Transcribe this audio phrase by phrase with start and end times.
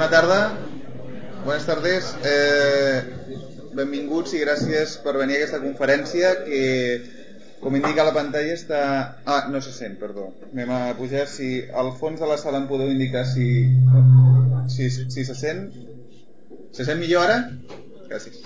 [0.00, 0.58] Bona tarda,
[1.44, 2.06] buenas tardes.
[2.24, 3.02] Eh,
[3.76, 6.62] benvinguts i gràcies per venir a aquesta conferència que,
[7.60, 8.78] com indica la pantalla, està...
[9.28, 10.30] Ah, no se sent, perdó.
[10.54, 11.26] Anem a pujar.
[11.28, 11.50] Si
[11.82, 13.50] al fons de la sala em podeu indicar si,
[14.72, 15.66] si, si se sent.
[16.72, 17.36] Se sent millor ara?
[18.08, 18.40] Gràcies.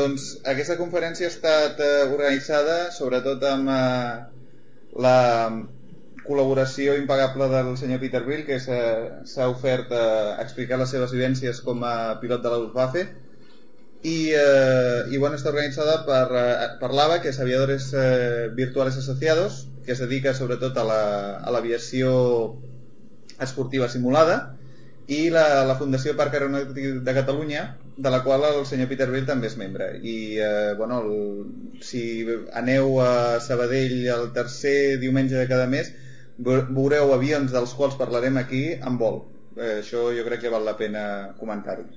[0.00, 4.16] Doncs aquesta conferència ha estat eh, organitzada sobretot amb eh,
[4.96, 5.18] la
[6.28, 10.04] col·laboració impagable del senyor Peter Brill, que s'ha ofert a
[10.44, 13.06] explicar les seves vivències com a pilot de la Luftwaffe.
[14.06, 19.00] I, eh, i bueno, està organitzada per, eh, per l'AVA, que és Aviadores eh, Virtuales
[19.00, 20.84] Asociados, que es dedica sobretot a
[21.50, 24.38] l'aviació la, esportiva simulada,
[25.08, 27.62] i la, la Fundació Parc Aeronàutic de Catalunya,
[27.96, 29.88] de la qual el senyor Peter Brill també és membre.
[29.98, 32.02] I, eh, bueno, el, si
[32.60, 35.90] aneu a Sabadell el tercer diumenge de cada mes,
[36.38, 39.24] veureu avions dels quals parlarem aquí en vol.
[39.56, 41.02] Eh, això jo crec que val la pena
[41.40, 41.88] comentar-ho.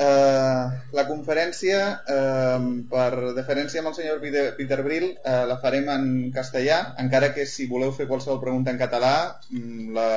[0.00, 5.90] Eh, la conferència, eh, per deferència amb el senyor Peter, Peter Brill, eh, la farem
[5.92, 9.12] en castellà, encara que si voleu fer qualsevol pregunta en català,
[9.50, 10.08] mm, la,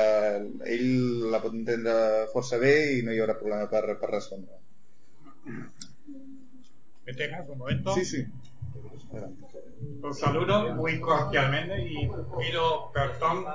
[0.78, 1.98] ell la pot entendre
[2.32, 4.56] força bé i no hi haurà problema per, per respondre.
[7.06, 7.94] ¿Me tengas un momento?
[8.00, 8.26] Sí, sí.
[9.12, 9.53] Adelante.
[10.02, 13.46] Los saludo muy cordialmente y pido perdón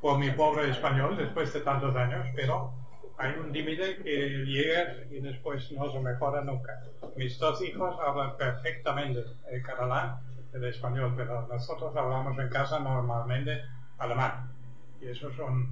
[0.00, 2.72] por mi pobre español después de tantos años, pero
[3.18, 6.80] hay un límite que llega y después no se mejora nunca.
[7.16, 10.20] Mis dos hijos hablan perfectamente el catalán,
[10.52, 13.60] el español, pero nosotros hablamos en casa normalmente
[13.98, 14.52] alemán.
[15.00, 15.68] Y eso es un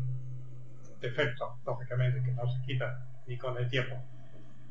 [1.01, 3.95] defecto, lógicamente, que no se quita ni con el tiempo.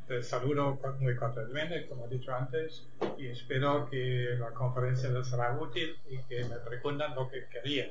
[0.07, 2.83] Te saludo muy cordialmente, como he dicho antes,
[3.17, 7.89] y espero que la conferencia les será útil y que me preguntan lo que querían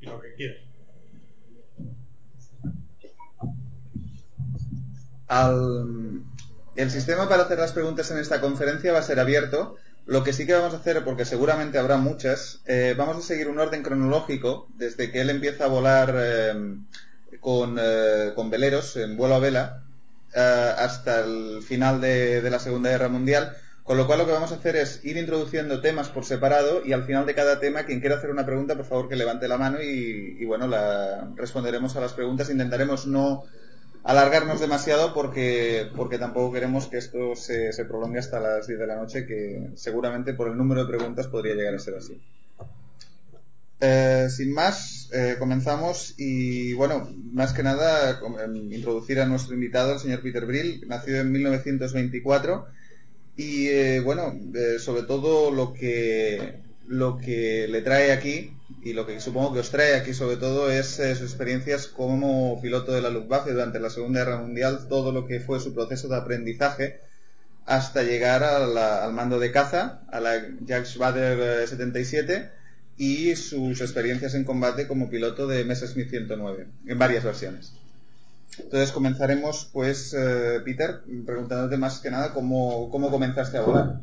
[0.00, 0.64] y lo que quieren.
[6.74, 9.76] El sistema para hacer las preguntas en esta conferencia va a ser abierto.
[10.06, 13.48] Lo que sí que vamos a hacer, porque seguramente habrá muchas, eh, vamos a seguir
[13.48, 16.52] un orden cronológico desde que él empieza a volar eh,
[17.30, 19.83] eh, con veleros en vuelo a vela
[20.34, 23.56] uh, hasta el final de, la Segunda Guerra Mundial.
[23.82, 26.92] Con lo cual lo que vamos a hacer es ir introduciendo temas por separado y
[26.92, 29.58] al final de cada tema, quien quiera hacer una pregunta, por favor que levante la
[29.58, 32.48] mano y, bueno, la, responderemos a las preguntas.
[32.48, 33.44] Intentaremos no
[34.02, 38.86] alargarnos demasiado porque, porque tampoco queremos que esto se, se prolongue hasta las 10 de
[38.86, 42.18] la noche, que seguramente por el número de preguntas podría llegar a ser así.
[43.80, 48.20] Eh, sin más, eh, comenzamos y bueno, más que nada
[48.70, 52.66] introducir a nuestro invitado, el señor Peter Brill, nacido en 1924
[53.36, 54.32] y eh, bueno,
[54.78, 59.70] sobre todo lo que, lo que le trae aquí y lo que supongo que os
[59.70, 64.24] trae aquí sobre todo es sus experiencias como piloto de la Luftwaffe durante la Segunda
[64.24, 67.00] Guerra Mundial, todo lo que fue su proceso de aprendizaje
[67.66, 70.34] hasta llegar al mando de caza, a la
[70.64, 72.63] Jacques Bader 77
[72.96, 77.74] y sus experiencias en combate como piloto de Messerschmitt 109, en varias versiones.
[78.58, 84.00] Entonces comenzaremos, pues, eh, Peter, preguntándote más que nada cómo, cómo comenzaste a volar.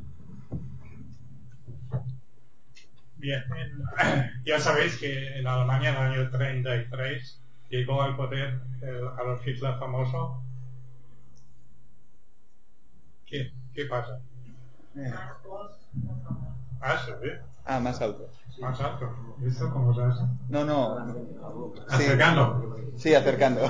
[3.15, 9.07] Bien, en, ya sabéis que en Alemania en el año 33 llegó al poder el
[9.07, 10.43] Adolf Hitler famoso.
[13.25, 14.19] ¿Qué, qué pasa?
[14.97, 15.09] Eh.
[15.13, 15.37] Ah.
[17.65, 18.29] Ah, más alto.
[18.61, 19.09] Más alto.
[19.43, 20.21] ¿Esto cómo se hace?
[20.49, 21.13] No, no.
[21.89, 22.75] Sí, Acercando.
[22.95, 23.61] sí acercando.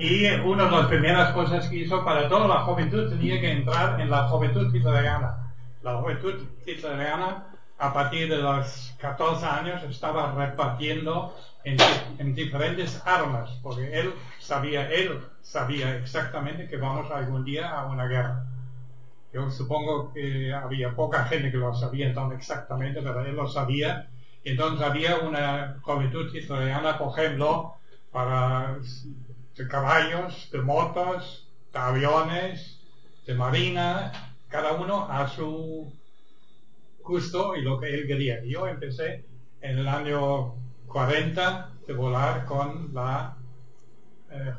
[0.00, 4.00] y una de las primeras cosas que hizo para toda la juventud tenía que entrar
[4.00, 5.52] en la juventud hitleriana.
[5.82, 6.34] La juventud
[6.66, 7.46] hitleriana
[7.78, 11.76] a partir de los 14 años estaba repartiendo en,
[12.18, 18.06] en, diferentes armas, porque él sabía, él sabía exactamente que vamos algún día a una
[18.06, 18.46] guerra.
[19.36, 24.08] Yo supongo que había poca gente que lo sabía tan exactamente, pero él lo sabía.
[24.42, 27.74] Entonces había una juventud hitleriana, por ejemplo,
[28.10, 28.78] para
[29.54, 32.80] de caballos, de motos, de aviones,
[33.26, 34.10] de marina,
[34.48, 35.92] cada uno a su
[37.02, 38.42] gusto y lo que él quería.
[38.42, 39.26] Yo empecé
[39.60, 40.54] en el año
[40.86, 43.36] 40 de volar con la
[44.30, 44.54] eh,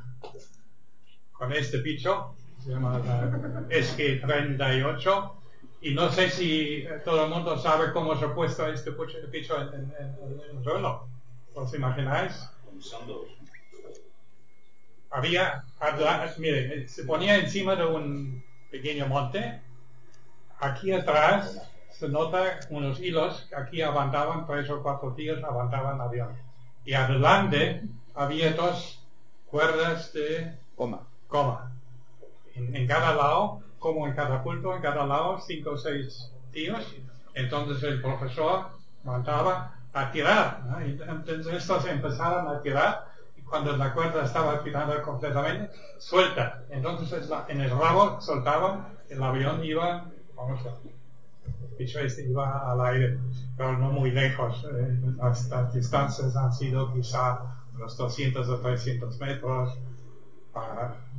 [1.31, 2.36] con este bicho
[2.67, 3.31] se llama la
[3.69, 5.31] SG38
[5.79, 8.91] y no sé si todo el mundo sabe cómo se ha puesto este
[9.31, 11.07] bicho en, en, en, en suelo.
[11.53, 12.49] ¿Os imagináis?
[15.09, 15.63] Había,
[16.37, 19.61] mire, se ponía encima de un pequeño monte.
[20.59, 26.37] Aquí atrás se nota unos hilos que aquí aguantaban tres o cuatro tíos, aguantaban aviones.
[26.83, 29.01] Y adelante había dos
[29.45, 31.07] cuerdas de Coma.
[31.27, 31.66] coma.
[32.73, 36.95] En, cada lado, como en cada punto, en cada lado, cinco o seis tíos.
[37.33, 38.67] Entonces el profesor
[39.03, 40.61] mandaba a tirar.
[40.81, 43.05] Entonces estos empezaron a tirar
[43.35, 46.63] y cuando la cuerda estaba tirada completamente, suelta.
[46.69, 50.05] Entonces en el rabo soltaban, el avión iba,
[50.35, 50.69] vamos a
[51.79, 53.19] el este iba al aire,
[53.55, 54.65] pero no muy lejos.
[54.65, 57.39] Eh, las, las distancias han sido quizá
[57.75, 59.77] unos 200 o 300 metros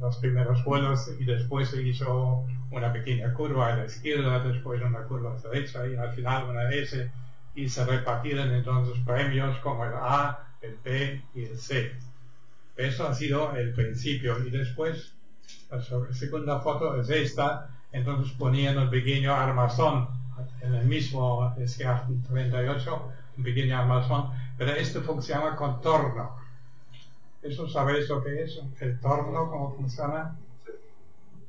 [0.01, 5.03] los primeros vuelos y después se hizo una pequeña curva a la izquierda, después una
[5.03, 7.11] curva a la derecha y al final una S
[7.55, 11.97] y se repartieron entonces premios como el A, el B y el C.
[12.77, 15.13] Eso ha sido el principio y después
[15.71, 15.81] la
[16.13, 20.09] segunda foto es esta, entonces ponían un pequeño armazón
[20.61, 26.37] en el mismo SKF 38, un pequeño armazón, pero esto funciona con torno.
[27.43, 28.61] ¿Eso sabéis lo que es?
[28.81, 30.37] ¿El torno cómo funciona?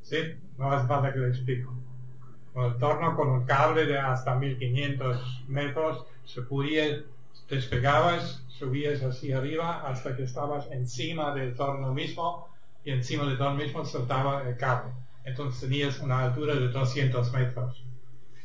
[0.01, 0.17] Sí,
[0.57, 1.73] no hace falta que lo explico.
[2.53, 7.03] Con el torno, con un cable de hasta 1500 metros, se podía,
[7.49, 12.47] despegabas, subías hacia arriba hasta que estabas encima del torno mismo
[12.83, 14.91] y encima del torno mismo soltaba el cable.
[15.25, 17.83] Entonces tenías una altura de 200 metros.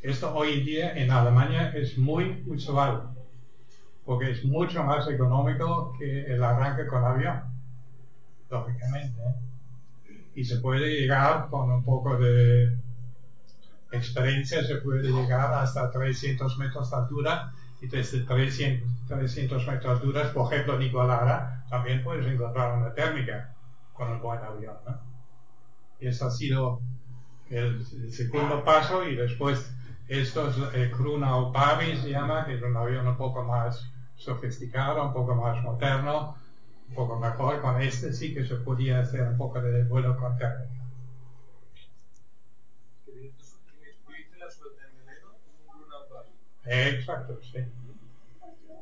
[0.03, 3.14] Esto hoy en día en Alemania es muy usual
[4.05, 7.43] porque es mucho más económico que el arranque con avión,
[8.51, 9.21] lógicamente.
[9.21, 10.21] ¿eh?
[10.35, 12.77] Y se puede llegar con un poco de
[13.93, 19.91] experiencia, se puede llegar hasta 300 metros de altura y desde 300, 300 metros de
[19.91, 23.55] altura, por ejemplo en Igualada, también puedes encontrar una térmica
[23.93, 24.77] con un buen avión.
[24.87, 24.99] ¿no?
[26.01, 26.81] Y eso ha sido
[27.49, 29.73] el, el segundo paso y después
[30.09, 33.94] esto es el Kruna Pavi se llama, que es un avión un poco más
[34.25, 36.37] sofisticado, un poco más moderno,
[36.89, 37.61] un poco mejor.
[37.61, 40.71] Con este sí que se podía hacer un poco de vuelo con térmica.
[46.67, 47.59] Exacto, sí.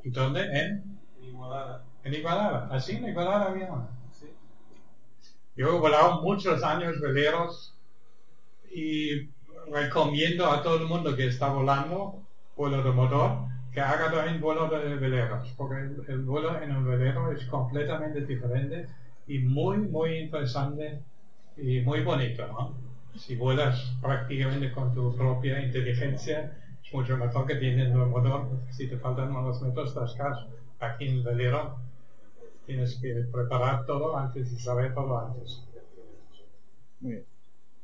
[0.04, 0.42] ¿Y dónde?
[0.42, 1.84] En, en Igualada.
[2.04, 2.68] en Igualada.
[2.70, 3.88] Así en Igualada había una.
[4.12, 4.26] Sí.
[5.56, 7.74] Yo he volado muchos años veleros
[8.70, 9.28] y
[9.70, 12.22] recomiendo a todo el mundo que está volando
[12.56, 16.84] vuelo de motor que haga también vuelo de veleros, porque el, el vuelo en un
[16.86, 18.86] velero es completamente diferente
[19.26, 21.02] y muy, muy interesante
[21.56, 22.74] y muy bonito, ¿no?
[23.18, 26.52] Si vuelas prácticamente con tu propia inteligencia,
[26.84, 30.46] es mucho mejor que teniendo un motor, porque si te faltan unos metros, estás.
[30.80, 31.76] Aquí en el velero
[32.66, 35.64] tienes que preparar todo antes y saber todo antes.
[37.00, 37.26] Muy bien.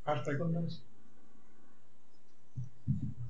[0.05, 0.83] ¿Más preguntas?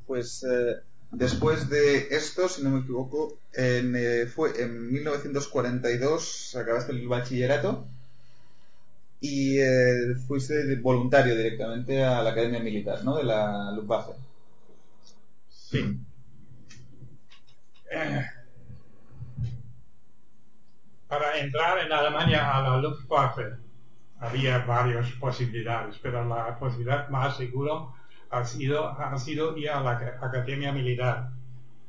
[0.05, 0.75] Pues eh,
[1.11, 7.87] después de esto, si no me equivoco, en, eh, fue en 1942 acabaste el bachillerato
[9.19, 13.17] y eh, fuiste voluntario directamente a la Academia Militar, ¿no?
[13.17, 14.13] De la Luftwaffe.
[15.49, 15.99] Sí.
[21.07, 23.57] Para entrar en Alemania a la Luftwaffe
[24.19, 27.87] había varias posibilidades, pero la posibilidad más segura
[28.29, 31.29] ha sido, ha sido ir a la aca- Academia Militar.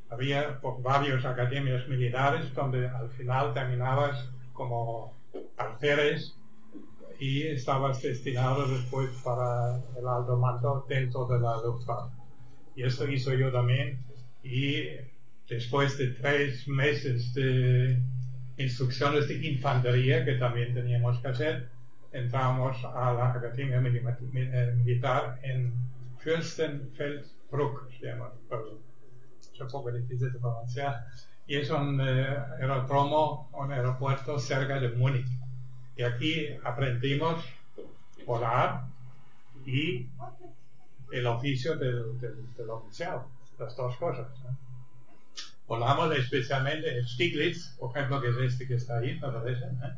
[0.09, 5.13] Había pues, varias academias militares donde al final terminabas como
[5.57, 6.35] alférez
[7.19, 12.15] y estabas destinado después para el alto mando dentro de la Luftwaffe.
[12.75, 13.99] Y esto hizo yo también.
[14.43, 14.83] Y
[15.47, 18.01] después de tres meses de
[18.57, 21.69] instrucciones de infantería que también teníamos que hacer,
[22.11, 25.90] entramos a la Academia eh, Militar en
[26.23, 28.09] Fürstenfeldbruck, se.
[29.53, 31.05] Es un poco difícil de pronunciar.
[31.47, 32.37] Y es un eh,
[33.53, 35.27] un aeropuerto cerca de Múnich.
[35.95, 37.43] Y aquí aprendimos
[38.25, 38.85] volar
[39.65, 40.07] y
[41.11, 43.23] el oficio del, del, del oficial,
[43.59, 44.27] las dos cosas.
[44.43, 44.57] ¿no?
[45.67, 49.59] Volamos especialmente el Stiglitz, por ejemplo, que es este que está ahí, ¿no lo ves?
[49.61, 49.93] ¿eh?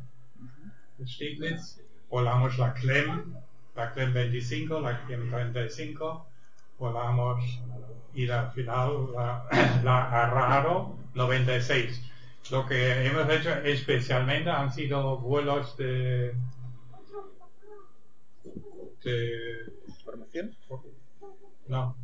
[0.98, 3.34] El Stiglitz, volamos la Clem,
[3.76, 6.26] la Clem 25, la Clem 35,
[6.78, 7.60] volamos
[8.14, 9.46] y al final la,
[9.84, 12.10] la Arraro 96.
[12.50, 16.34] Lo que hemos hecho especialmente han sido vuelos de,
[19.02, 19.72] de
[20.04, 20.54] ¿Formación?
[21.68, 21.96] no,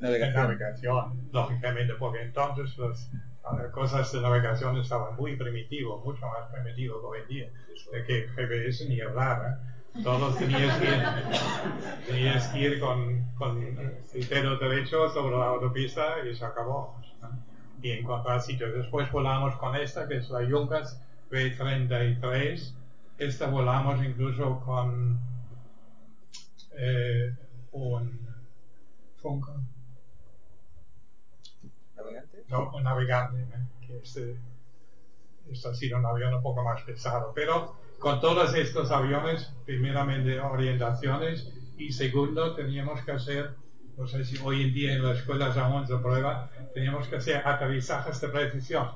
[0.00, 0.34] de Navegación.
[0.34, 3.18] navegación, lógicamente, porque entonces eh,
[3.72, 7.50] cosas de navegación estaban muy primitivos, mucho más primitivos que hoy en día,
[7.92, 9.72] de que GPS ni hablar, ¿eh?
[10.02, 16.34] Todos tenías que ir, que ir con, con el dedo derecho sobre la autopista y
[16.34, 16.96] se acabó.
[17.82, 18.72] Y encontrar sitios.
[18.74, 20.98] Después volamos con esta, que es la Junkers
[21.30, 22.72] B-33.
[23.18, 25.20] Esta volamos incluso con
[26.74, 27.34] eh,
[27.72, 28.20] un
[29.16, 29.60] Funko.
[32.48, 33.66] No, un navegante, ¿eh?
[33.86, 34.36] que este,
[35.50, 37.32] esto ha sido un avión un poco más pesado.
[37.34, 43.54] Pero con todos estos aviones, primeramente orientaciones y segundo teníamos que hacer,
[43.96, 47.46] no sé si hoy en día en las escuelas aún se prueba, teníamos que hacer
[47.46, 48.90] aterrizajes de precisión.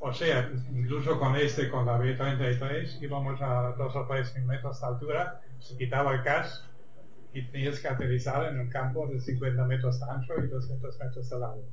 [0.00, 4.86] O sea, incluso con este, con la B-33, íbamos a dos o tres metros de
[4.86, 6.66] altura, se quitaba el casco
[7.32, 11.30] y tenías que aterrizar en un campo de 50 metros de ancho y 200 metros
[11.30, 11.64] de largo.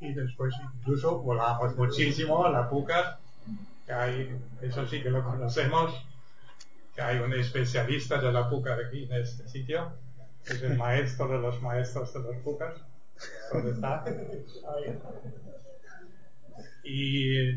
[0.00, 3.18] Y después incluso volamos muchísimo la Puca,
[3.86, 5.92] que hay, eso sí que lo conocemos,
[6.94, 9.92] que hay un especialista de la Puca aquí en este sitio,
[10.44, 12.74] que es el maestro de los maestros de los Pucas.
[13.52, 14.02] ¿Dónde está?
[14.04, 14.98] Ahí.
[16.84, 17.50] Y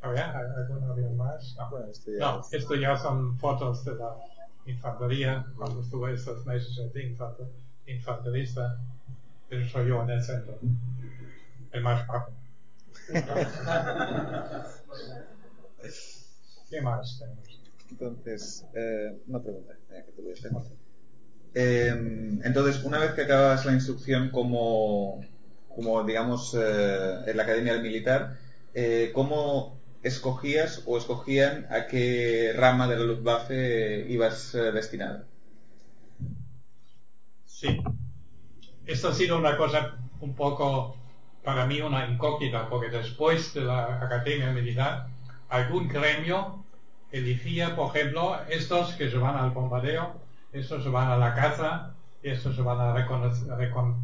[0.00, 0.18] a ¿hay
[0.56, 1.54] algún avión más?
[1.58, 1.70] No.
[1.70, 4.14] Bueno, esto ya No, es- esto ya son fotos de la
[4.64, 7.52] infantería, cuando estuve estos meses de infante-
[7.86, 8.78] infanterista,
[9.48, 10.58] pero soy yo en el centro,
[11.72, 12.32] el más bajo.
[16.70, 17.60] ¿Qué más tenemos?
[17.90, 20.52] Entonces, eh, una pregunta eh, que te voy a hacer.
[21.54, 21.88] Eh,
[22.44, 25.20] entonces, una vez que acabas la instrucción como,
[25.68, 28.36] como digamos, eh, en la Academia del Militar,
[29.14, 35.24] ¿cómo escogías o escogían a qué rama de la Luftwaffe ibas destinado?
[37.46, 37.80] Sí.
[38.86, 40.96] Esto ha sido una cosa un poco,
[41.44, 45.08] para mí, una incógnita, porque después de la Academia Militar,
[45.48, 46.64] algún gremio
[47.10, 50.14] elegía, por ejemplo, estos que se van al bombardeo,
[50.52, 53.96] estos se van a la caza, y estos se van a reconocer, recon-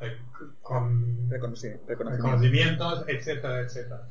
[0.00, 0.18] rec-
[0.62, 2.10] con- Reconoci- reconocimiento.
[2.10, 4.02] reconocimientos, etcétera, etcétera.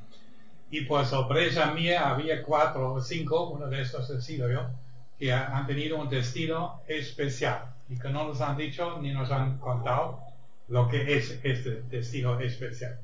[0.70, 4.70] Y por sorpresa mía había cuatro o cinco, uno de estos he sido yo,
[5.18, 9.32] que ha- han tenido un destino especial y que no nos han dicho ni nos
[9.32, 10.20] han contado
[10.68, 13.00] lo que es este destino especial.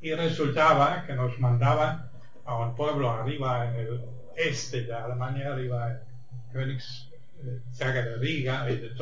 [0.00, 2.10] Y resultaba que nos mandaban
[2.44, 4.04] a un pueblo arriba en el
[4.36, 5.98] este de Alemania, arriba en
[6.52, 7.10] Königs,
[7.42, 8.94] eh, cerca de Riga y de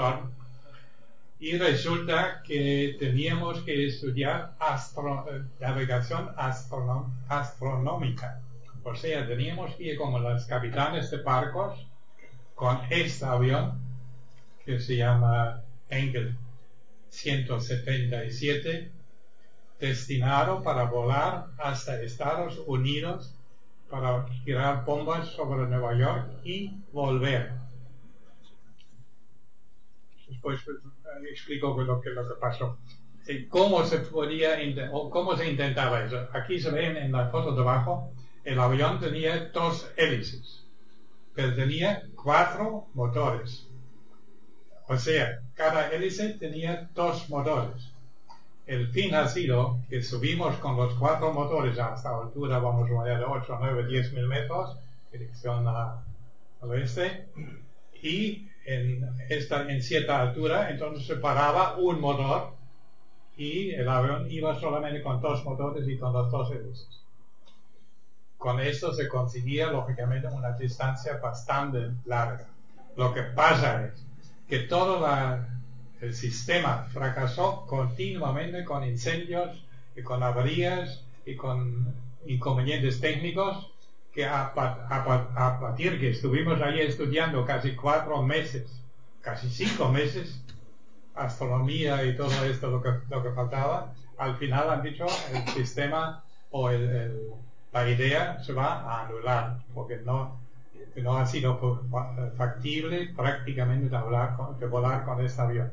[1.38, 6.30] y resulta que teníamos que estudiar eh, navegación
[7.28, 8.40] astronómica.
[8.82, 11.86] O sea, teníamos que ir como los capitanes de barcos
[12.54, 13.85] con este avión
[14.66, 16.36] que se llama Engel
[17.08, 18.90] 177,
[19.78, 23.32] destinado para volar hasta Estados Unidos
[23.88, 27.52] para tirar bombas sobre Nueva York y volver.
[30.28, 32.78] Después eh, explico lo que, lo que pasó.
[33.28, 34.58] Eh, ¿Cómo se podía,
[34.90, 36.28] cómo se intentaba eso?
[36.32, 40.64] Aquí se ven en la foto de abajo, el avión tenía dos hélices,
[41.34, 43.65] pero tenía cuatro motores.
[44.88, 47.92] O sea, cada hélice tenía dos motores.
[48.66, 52.94] El fin ha sido que subimos con los cuatro motores hasta la altura, vamos a
[52.94, 54.76] poner de 8, 9, 10 mil metros,
[55.12, 56.02] dirección a-
[56.60, 57.28] al oeste,
[58.02, 62.54] y en, esta, en cierta altura, entonces se paraba un motor
[63.36, 67.02] y el avión iba solamente con dos motores y con los dos hélices.
[68.38, 72.46] Con esto se conseguía, lógicamente, una distancia bastante larga.
[72.96, 74.05] Lo que pasa es
[74.48, 75.48] que todo la-
[76.00, 81.94] el sistema fracasó continuamente con incendios y con averías y con
[82.26, 83.72] inconvenientes técnicos
[84.12, 88.82] que a, a a partir que estuvimos ahí estudiando casi cuatro meses,
[89.20, 90.42] casi cinco meses,
[91.14, 97.88] astronomía y todo esto lo que, faltaba, al final han dicho el sistema o la
[97.90, 100.45] idea se va a anular porque no,
[101.02, 101.58] no ha sido
[101.90, 105.72] fa- factible prácticamente de, volar con este avión.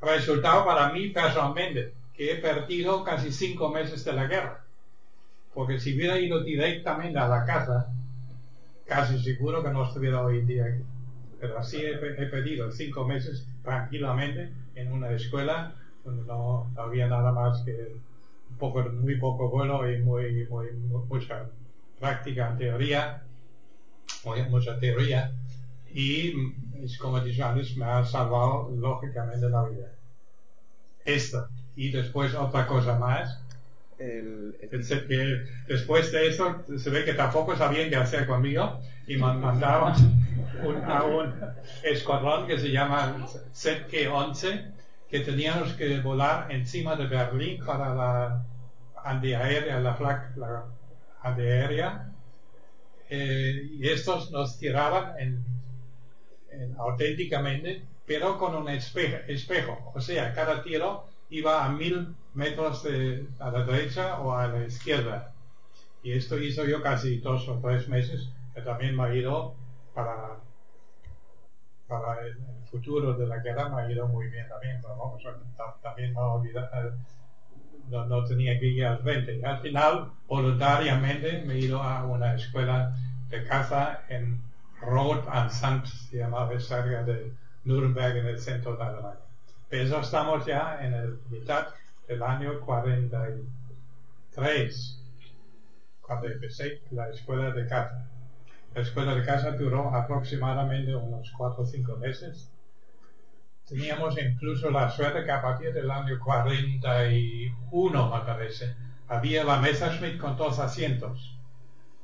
[0.00, 4.64] Resultado para mí personalmente que he perdido casi cinco meses de la guerra.
[5.54, 7.90] Porque si hubiera ido directamente a la casa,
[8.86, 10.82] casi seguro que no estuviera hoy en día aquí.
[11.40, 15.74] Pero así he, perdido cinco meses tranquilamente en una escuela
[16.04, 17.96] donde no, había nada más que
[18.92, 21.46] muy poco vuelo y muy, muy, mu- mucha
[22.00, 23.22] práctica en teoría,
[24.50, 25.32] mucha teoría.
[25.92, 26.34] Y,
[26.82, 29.86] es como dicho antes, me ha salvado lógicamente la vida.
[31.04, 31.48] Esto.
[31.76, 33.40] Y después otra cosa más,
[33.98, 39.16] El, el- que después de eso se ve que tampoco sabían qué hacer conmigo y
[39.16, 39.94] me mandaban
[40.62, 41.32] un- a un
[41.82, 44.70] escuadrón que se llama ZG-11
[45.08, 48.44] que teníamos que volar encima de Berlín para la
[49.02, 50.64] antiaérea, la flag la
[51.22, 52.10] antiaérea,
[53.08, 55.44] eh, y estos nos tiraban en,
[56.50, 59.92] en auténticamente, pero con un espejo.
[59.94, 64.64] O sea, cada tiro iba a mil metros de, a la derecha o a la
[64.64, 65.32] izquierda.
[66.02, 69.54] Y esto hizo yo casi dos o tres meses, que también me ha ido
[69.94, 70.40] para,
[71.86, 72.36] para el,
[72.70, 74.80] futuro de la guerra, me ha ido muy bien también.
[74.82, 74.96] Pero
[75.82, 76.90] también no, olvida- eh,
[77.90, 82.96] no, no tenía que ir al final, voluntariamente, me he ido a una escuela
[83.28, 84.40] de caza en
[84.80, 87.32] Rot am Sant, se llamaba cerca de
[87.64, 89.18] Nuremberg, en el centro de Alemania.
[89.68, 91.66] Pero estamos ya en el mitad
[92.06, 95.02] del año 43,
[96.00, 98.06] cuando empecé la escuela de caza.
[98.74, 102.50] La escuela de caza duró aproximadamente unos 4 o 5 meses.
[103.68, 108.76] Teníamos incluso la suerte que a partir del año 41, me parece,
[109.08, 111.36] había la Messerschmitt con dos asientos.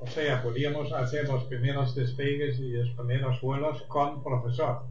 [0.00, 4.82] O sea, podíamos hacer los primeros despegues y los primeros vuelos con profesor.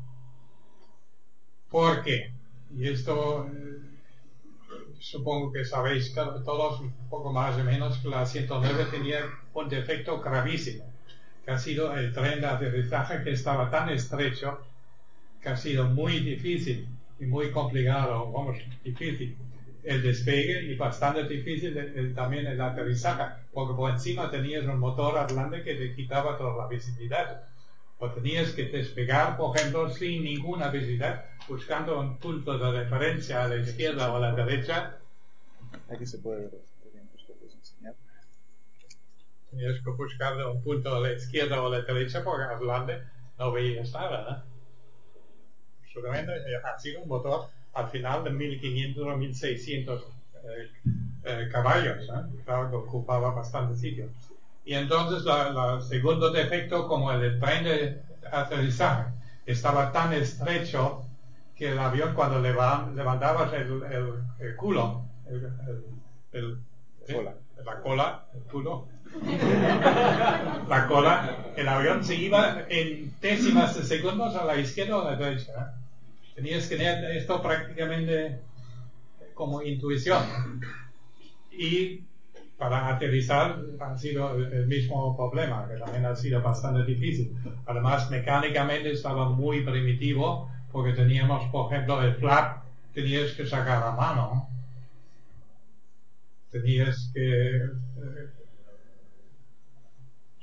[1.69, 2.33] ¿Por qué?
[2.73, 3.81] Y esto eh,
[4.97, 9.19] supongo que sabéis todos un poco más o menos que la 109 tenía
[9.53, 10.85] un defecto gravísimo,
[11.43, 14.70] que ha sido el tren de aterrizaje que estaba tan estrecho
[15.41, 16.87] que ha sido muy difícil
[17.19, 19.37] y muy complicado, vamos, difícil
[19.83, 24.77] el despegue y bastante difícil el- el- también el aterrizaje, porque por encima tenías un
[24.79, 27.43] motor adelante que te quitaba toda la visibilidad.
[27.97, 33.47] O tenías que despegar, por ejemplo, sin ninguna visibilidad, buscando un punto de referencia a
[33.47, 34.97] la izquierda o a la derecha,
[35.89, 36.51] Aquí se puede ver.
[37.27, 37.95] Puedes enseñar.
[39.49, 43.03] tenías que buscar un punto a la izquierda o a la derecha porque adelante
[43.37, 44.45] no veías nada.
[44.47, 44.50] ¿eh?
[45.93, 50.01] Seguramente eh, ha sido un motor al final de 1500 o 1600
[50.43, 50.71] eh,
[51.23, 52.41] eh, caballos, ¿eh?
[52.45, 54.09] claro que ocupaba bastante sitio.
[54.65, 58.01] Y entonces la segundo defecto, como el tren de
[58.31, 59.11] aterrizaje
[59.45, 61.03] estaba tan estrecho
[61.55, 65.85] que el avión cuando leva- levantabas el, el- el culo, el, el-
[66.33, 66.57] el-
[67.07, 67.13] ¿eh?
[67.13, 67.33] Cola.
[67.65, 68.87] la cola, el culo,
[70.67, 75.11] la cola, el avión se iba en décimas de segundos a la izquierda o a
[75.11, 75.73] la derecha.
[76.41, 76.43] ¿Eh?
[76.43, 78.39] Tenías que tener esto prácticamente
[79.33, 80.21] como intuición.
[81.51, 82.01] Y
[82.57, 87.35] para aterrizar ha sido el el mismo problema, que también ha sido bastante difícil.
[87.65, 93.91] Además, mecánicamente estaba muy primitivo, porque teníamos, por ejemplo, el flap, tenías que sacar a
[93.91, 94.47] mano.
[96.51, 98.40] Tenías que eh,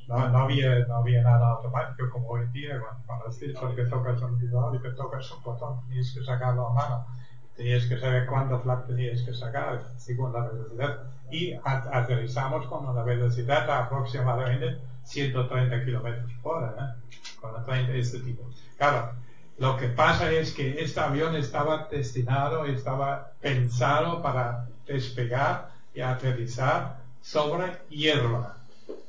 [0.09, 3.75] no, no había, no había nada automático como hoy en día, cuando, cuando es dicho
[3.77, 7.07] que tocas un botón y que tocas un botón, tenías que sacarlo a mano.
[7.55, 11.03] Tenías que saber cuánto flap tenías que sacar según la velocidad.
[11.31, 17.17] Y aterrizamos con una velocidad aproximadamente 130 kilómetros por hora, ¿eh?
[17.41, 18.49] con el tren de este tipo.
[18.79, 19.13] Claro,
[19.59, 26.99] lo que pasa es que este avión estaba destinado, estaba pensado para despegar y aterrizar
[27.21, 28.58] sobre hierba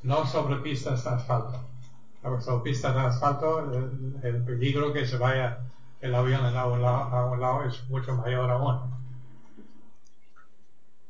[0.04, 1.60] no sobre pistas de asfalto.
[2.22, 5.60] Claro, sobre pistas de asfalto el, el peligro que se vaya
[6.02, 8.80] el avión a un, lado, a un lado es mucho mayor aún.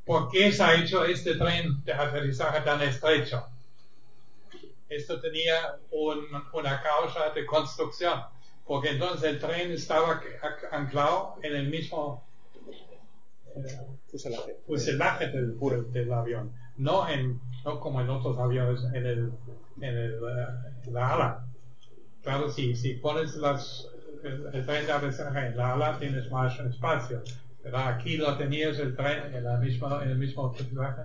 [0.06, 3.45] ¿Por qué se ha hecho este tren de aterrizaje tan estrecho?
[4.89, 8.19] Esto tenía un- una causa de construcción,
[8.65, 10.19] porque entonces el tren estaba
[10.71, 12.23] anclado en el mismo
[13.56, 14.58] eh, Fuselaje.
[14.65, 19.32] fuselaje del, del, del avión, no, en, no como en otros aviones en, el,
[19.82, 20.48] en, el, eh,
[20.86, 21.45] en la ala.
[22.24, 23.88] Claro, si, si pones las,
[24.24, 27.22] el, tren de aterrizaje en la ala tienes más espacio,
[27.63, 31.04] pero aquí lo tenías el tren en, la misma, en el mismo fuselaje,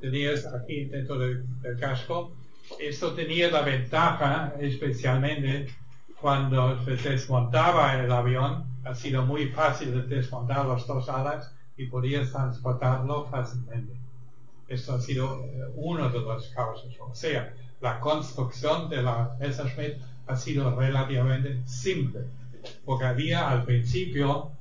[0.00, 1.44] tenías aquí dentro del
[1.80, 2.32] casco.
[2.78, 5.68] Esto tenía la ventaja, especialmente
[6.20, 11.86] cuando se desmontaba el avión, ha sido muy fácil de desmontar las dos alas y
[11.86, 13.97] podías transportarlo fácilmente.
[14.68, 16.90] Esto ha sido eh, una de las causas.
[17.00, 22.20] O sea, la construcción de la Messerschmitt ha sido relativamente simple,
[22.84, 24.52] porque había al principio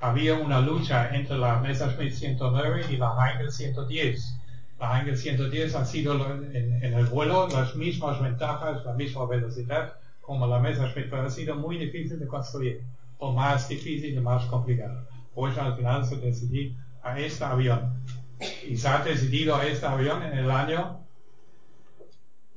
[0.00, 4.36] había una lucha entre la Messerschmitt 109 y la Heinkel 110.
[4.78, 10.46] La Heinkel 110 ha sido en el vuelo las mismas ventajas, la misma velocidad como
[10.46, 12.82] la Messerschmitt, pero ha sido muy difícil de construir,
[13.18, 15.08] o más difícil y más complicado.
[15.34, 18.00] Pues al final se decidió a este avión.
[18.40, 21.04] Ha decidido a este avión en el año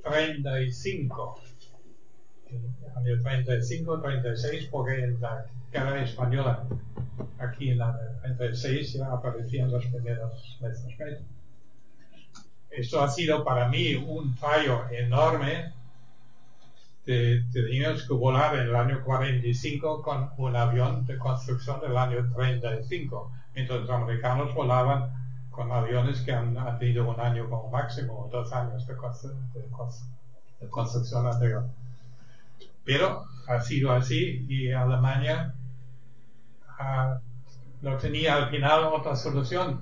[0.04, 1.42] 35.
[2.50, 6.64] En el año 35, 36, porque en la guerra española,
[7.40, 11.20] aquí en la 36, ya aparecían los primeros Messerschmitt.
[12.70, 15.74] Esto ha sido para mí un fallo enorme.
[17.06, 22.32] De, teníamos que volar en el año 45 con un avión de construcción del año
[22.36, 25.21] 35, mientras los americanos volaban
[25.52, 31.66] con aviones que han, tenido un año como máximo, dos años de, de construcción anterior.
[32.84, 35.54] Pero ha sido así y Alemania
[37.82, 39.82] no tenía al final otra solución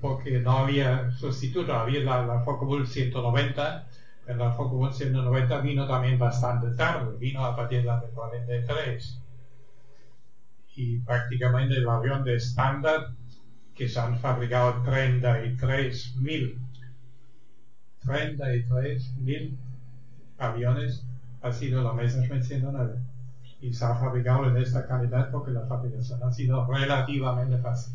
[0.00, 3.86] porque no había sustituto, había la, la Focke-Wulf 190,
[4.24, 9.20] pero la Focke-Wulf 190 vino también bastante tarde, vino a partir del año 43.
[10.76, 13.08] Y prácticamente el avión de estándar
[13.78, 16.58] que se han fabricado 33.000
[18.04, 19.56] 33.000
[20.38, 21.06] aviones
[21.42, 22.98] ha sido la Messerschmitt 109
[23.60, 27.94] y se ha fabricado en esta calidad porque la fabricación ha sido relativamente fácil.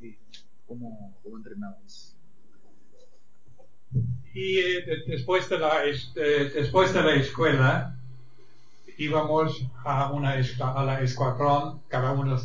[0.00, 0.18] ¿Y
[0.66, 2.16] cómo, cómo entrenabas?
[4.34, 7.98] Y eh, después, de la, este, después de la escuela
[8.98, 12.36] íbamos a, una, a la escuadrón, cada uno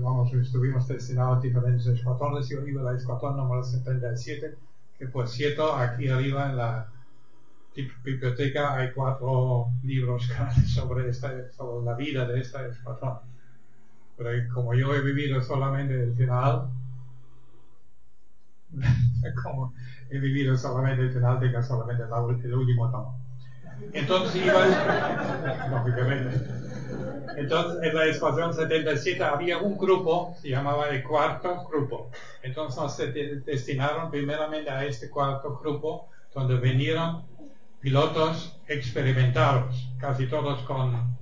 [0.00, 4.54] vamos, estuvimos destinados a diferentes escuadrones, yo iba a la escuadrón número 77,
[4.98, 6.88] que por cierto aquí arriba en la
[8.04, 10.28] biblioteca hay cuatro libros
[10.66, 13.18] sobre, sobre la vida de esta escuadrón.
[14.16, 16.70] Pero como yo he vivido solamente el final,
[19.42, 19.72] como
[20.10, 22.04] he vivido solamente el final, tengo solamente
[22.46, 23.25] el último tomo.
[23.92, 24.70] Entonces iban,
[25.70, 26.40] lógicamente,
[27.36, 32.10] entonces en la escuadrón 77 había un grupo, se llamaba el cuarto grupo.
[32.42, 32.96] Entonces nos
[33.44, 37.24] destinaron primeramente a este cuarto grupo, donde vinieron
[37.80, 41.16] pilotos experimentados, casi todos con,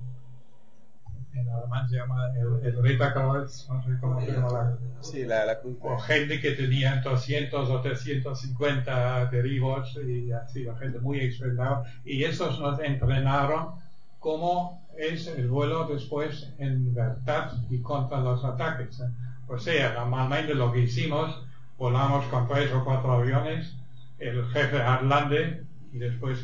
[1.35, 5.45] en alemán se llama el, el Ritterkreuz, no sé cómo se llama la, sí, la,
[5.45, 11.83] la o gente que tenía 200 o 350 derivos y así, la gente muy experimentada,
[12.05, 13.75] y esos nos entrenaron
[14.19, 19.01] cómo es el vuelo después en verdad y contra los ataques.
[19.47, 21.43] O sea, normalmente lo que hicimos,
[21.77, 23.75] volamos con tres o cuatro aviones,
[24.19, 26.43] el jefe Arlande y después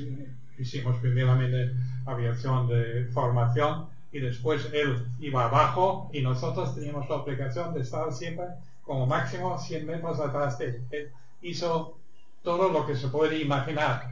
[0.57, 1.73] hicimos primeramente
[2.05, 8.11] aviación de formación y después él iba abajo y nosotros teníamos la obligación de estar
[8.11, 8.45] siempre
[8.83, 10.85] como máximo 100 metros atrás de él.
[10.91, 11.97] Él hizo
[12.43, 14.11] todo lo que se puede imaginar,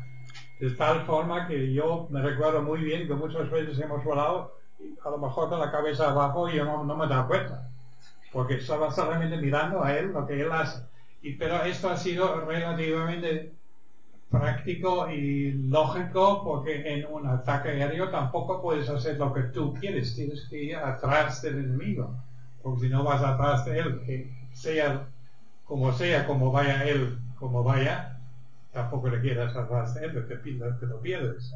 [0.59, 4.53] de tal forma que yo me recuerdo muy bien que muchas veces hemos volado
[5.03, 7.69] a lo mejor con la cabeza abajo y yo no, me he dado cuenta,
[8.31, 10.83] porque estaba solamente mirando a él lo que él hace.
[11.21, 13.53] Y, pero esto ha sido relativamente
[14.29, 20.15] práctico y lógico porque en un ataque aéreo tampoco puedes hacer lo que tú quieres,
[20.15, 22.15] tienes que ir atrás del enemigo,
[22.61, 25.07] porque si no vas atrás de él, que sea
[25.65, 28.19] como sea, como vaya él, como vaya,
[28.71, 31.53] tampoco le quieras atrás de él, te, te lo pierdes.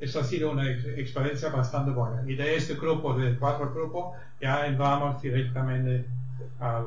[0.00, 2.22] Eso ha sido una experiencia bastante buena.
[2.28, 6.06] Y de este grupo, de cuatro grupos, ya entramos directamente
[6.58, 6.80] a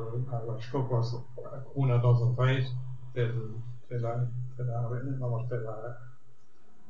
[0.46, 1.22] los grupos
[1.74, 2.74] 1, 2 o 3
[3.14, 4.28] de la de
[4.64, 5.98] vamos, de la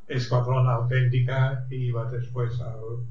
[0.06, 3.06] escuadrón auténtica que iba después al,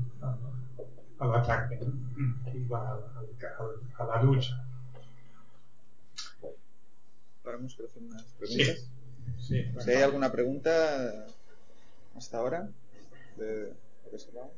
[1.19, 3.03] al, ataque, que iba al,
[3.97, 4.63] a la lucha.
[7.43, 8.89] Paramos para hacer unas preguntas.
[9.37, 11.25] Sí, sí, si hay alguna pregunta
[12.15, 12.69] hasta ahora
[13.37, 13.73] de, de
[14.13, 14.51] ese lado.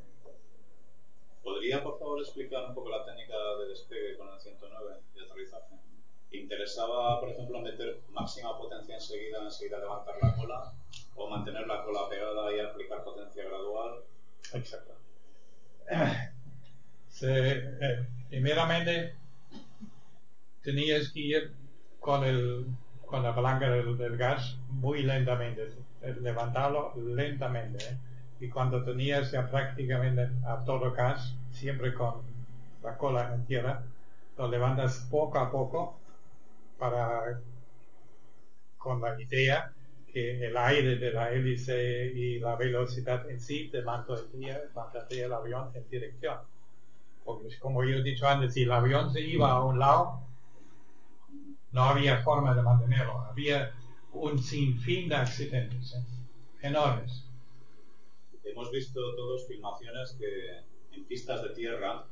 [1.42, 5.79] ¿Podría, por favor, explicar un poco la técnica de despegue con el 109 y aterrizaje?
[6.32, 10.72] Interesaba, por ejemplo, meter máxima potencia enseguida, enseguida levantar la cola,
[11.16, 14.00] o mantener la cola pegada y aplicar potencia gradual.
[14.54, 14.94] Exacto.
[17.22, 19.14] Eh, primeramente,
[20.62, 21.52] tenías que ir
[21.98, 25.68] con, la palanca del, gas muy lentamente,
[26.22, 27.84] levantarlo lentamente.
[27.84, 27.98] ¿eh?
[28.40, 32.22] Y cuando tenías ya prácticamente a todo gas, siempre con
[32.82, 33.82] la cola en tierra,
[34.38, 35.99] lo levantas poco a poco
[36.80, 37.40] para
[38.78, 39.72] con la idea
[40.10, 44.62] que el aire de la hélice y la velocidad en sí te mantendría,
[45.10, 46.38] el avión en dirección.
[47.24, 50.22] Porque como yo he dicho antes, si el avión se iba a un lado,
[51.72, 53.20] no había forma de mantenerlo.
[53.20, 53.72] Había
[54.12, 56.02] un sinfín de accidentes ¿eh?
[56.62, 57.24] enormes.
[58.42, 62.04] Hemos visto todos filmaciones que en pistas de tierra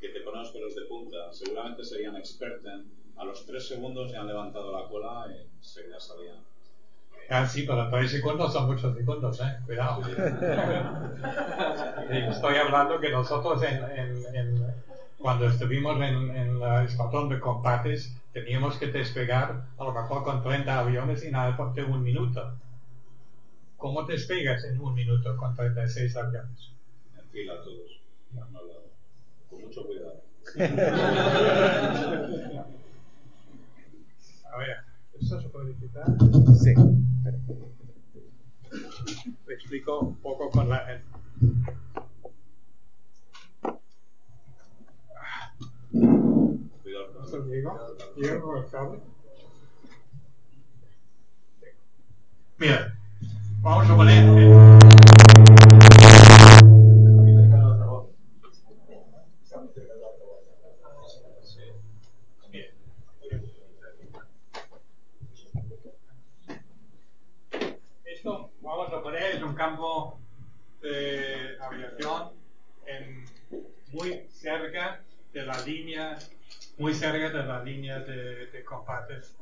[0.00, 1.32] que te ponen los de punta.
[1.32, 2.82] Seguramente serían expertos
[3.20, 6.36] a los tres segundos ya han levantado la cola y se ya salían.
[7.28, 9.58] Ah, sí, pero tres segundos son muchos segundos, ¿eh?
[9.66, 10.00] Cuidado.
[12.10, 13.84] Estoy hablando que nosotros en,
[14.34, 14.66] en,
[15.18, 20.42] cuando estuvimos en, en la escuadrón de combates, teníamos que despegar a lo mejor con
[20.42, 22.54] 30 aviones en algo de un minuto.
[23.76, 26.70] ¿Cómo despegas en un minuto con 36 aviones?
[27.18, 28.00] En fila todos.
[28.32, 28.80] No, no, no.
[29.50, 30.22] Con mucho cuidado.
[35.20, 36.06] ¿esto se puede quitar?
[36.56, 36.74] Sí.
[39.46, 40.78] Te explico un poco con la...
[40.92, 41.02] el-
[46.82, 47.46] Cuidado con ¿Esto?
[48.16, 49.00] ¿Llega con el cable?
[52.58, 52.94] Mira,
[53.62, 54.24] vamos a poner...
[54.24, 54.78] eh,
[62.52, 62.66] Mira.
[68.04, 70.18] Esto, vamos a poner, es un campo
[70.82, 72.30] de aviación
[72.86, 73.24] en-
[73.92, 75.02] muy cerca
[75.32, 76.18] de la línea,
[77.30, 79.34] de la línea de, de combates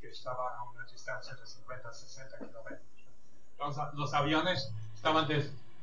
[0.00, 2.80] que estaba a una distancia de 50 60 kilómetros.
[3.52, 5.28] Entonces, los aviones estaban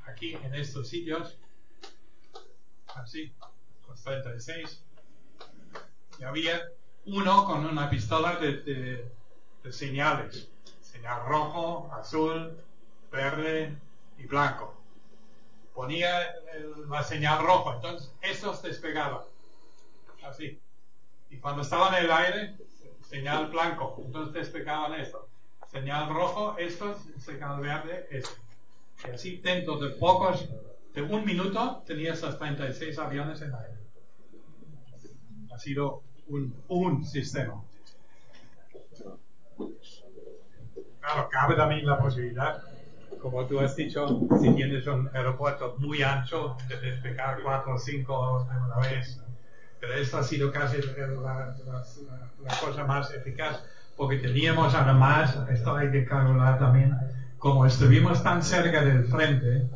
[0.05, 1.37] aquí en estos sitios,
[2.95, 3.33] así,
[3.85, 4.83] con 36,
[6.19, 6.61] y había
[7.05, 9.09] uno con una pistola de,
[9.71, 10.49] señales,
[10.81, 12.57] señal rojo, azul,
[13.11, 13.77] verde
[14.17, 14.75] y blanco.
[15.73, 16.33] Ponía
[16.89, 19.21] la señal roja, entonces estos despegaban,
[20.29, 20.59] así.
[21.29, 22.57] Y cuando estaban en el aire,
[23.01, 25.27] señal blanco, entonces despegaban esto.
[25.67, 28.31] Señal rojo, estos, señal verde, esto.
[29.07, 30.49] Y así dentro de pocos,
[30.93, 33.77] de un minuto, tenías los 36 aviones en el aire.
[35.53, 37.63] Ha sido un, un sistema.
[40.99, 42.61] Claro, cabe también la posibilidad,
[43.21, 48.45] como tú has dicho, si tienes un aeropuerto muy ancho, de despegar cuatro o cinco
[48.49, 49.19] de una vez.
[49.79, 51.55] Pero esto ha sido casi la,
[52.59, 53.63] cosa más eficaz,
[53.95, 56.95] porque teníamos además, esto hay que calcular también,
[57.37, 59.69] como estuvimos tan cerca del frente,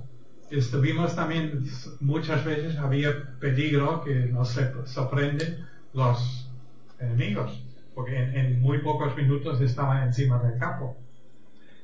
[0.49, 1.63] estuvimos también,
[2.01, 6.51] muchas veces había peligro que nos sorprenden los
[6.99, 7.63] enemigos,
[7.95, 10.97] porque en, muy pocos minutos estaban encima del campo.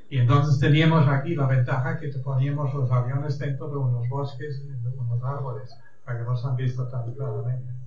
[0.10, 4.90] Y entonces teníamos aquí la ventaja que poníamos los aviones dentro de unos bosques, de
[4.90, 7.79] unos árboles, para que no se han visto tan claramente.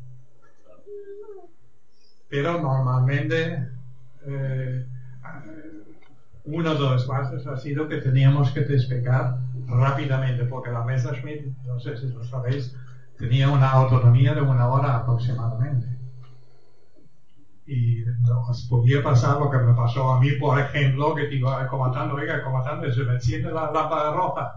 [2.28, 3.68] Pero normalmente
[4.24, 4.86] eh,
[6.44, 11.78] uno de los bases ha sido que teníamos que despegar rápidamente, porque la Messerschmitt, no
[11.78, 12.74] sé si lo sabéis,
[13.18, 15.86] tenía una autonomía de una hora aproximadamente.
[17.66, 21.64] Y nos podía pasar lo que me pasó a mí, por ejemplo, que te iba
[21.68, 24.54] comandando, oiga, comandante, se me enciende la lámpara roja.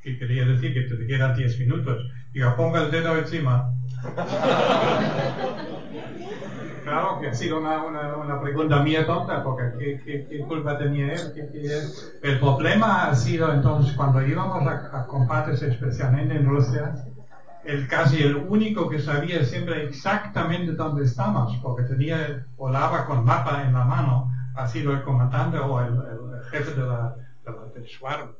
[0.00, 2.06] Que quería decir que te quedan 10 minutos.
[2.32, 3.72] Diga, ponga el dedo encima.
[6.88, 10.76] Claro, que ha sido una, una, una pregunta mía tonta, porque ¿qué, qué, qué culpa
[10.78, 11.32] tenía él?
[11.34, 11.48] ¿Qué-
[12.22, 16.94] El problema ha sido entonces cuando íbamos a, a combates, especialmente en Rusia,
[17.62, 23.62] el casi el único que sabía siempre exactamente dónde estamos, porque tenía, volaba con mapa
[23.62, 27.12] en la mano, ha sido el comandante o el, el jefe de la,
[27.44, 28.30] de la- del Schwarm.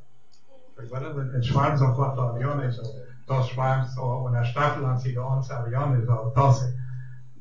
[0.76, 1.14] ¿Recuerdas?
[1.34, 2.82] El, Schwarm son cuatro aviones, o
[3.26, 6.72] dos Schwarms, o una Staffel han sido 11 aviones, o 12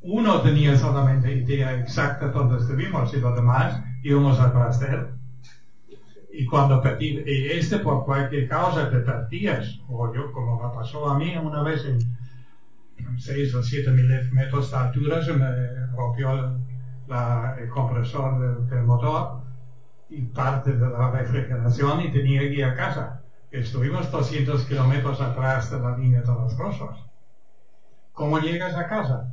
[0.02, 5.06] uno tenía solamente idea exacta dónde estuvimos y los demás íbamos atrás de él.
[6.32, 11.08] Y cuando perdí, y este por cualquier causa te perdías, o yo como me pasó
[11.10, 11.98] a mí una vez en
[13.26, 14.08] 6 o 7 mil
[14.40, 15.50] metros de altura, se me
[15.96, 16.44] rompió el,
[17.08, 19.42] la- compresor del, del motor
[20.10, 23.22] y parte de la refrigeración y tenía que ir a casa.
[23.52, 27.06] Estuvimos 200 kilómetros atrás de la línea de los rusos.
[28.12, 29.30] ¿Cómo llegas a casa?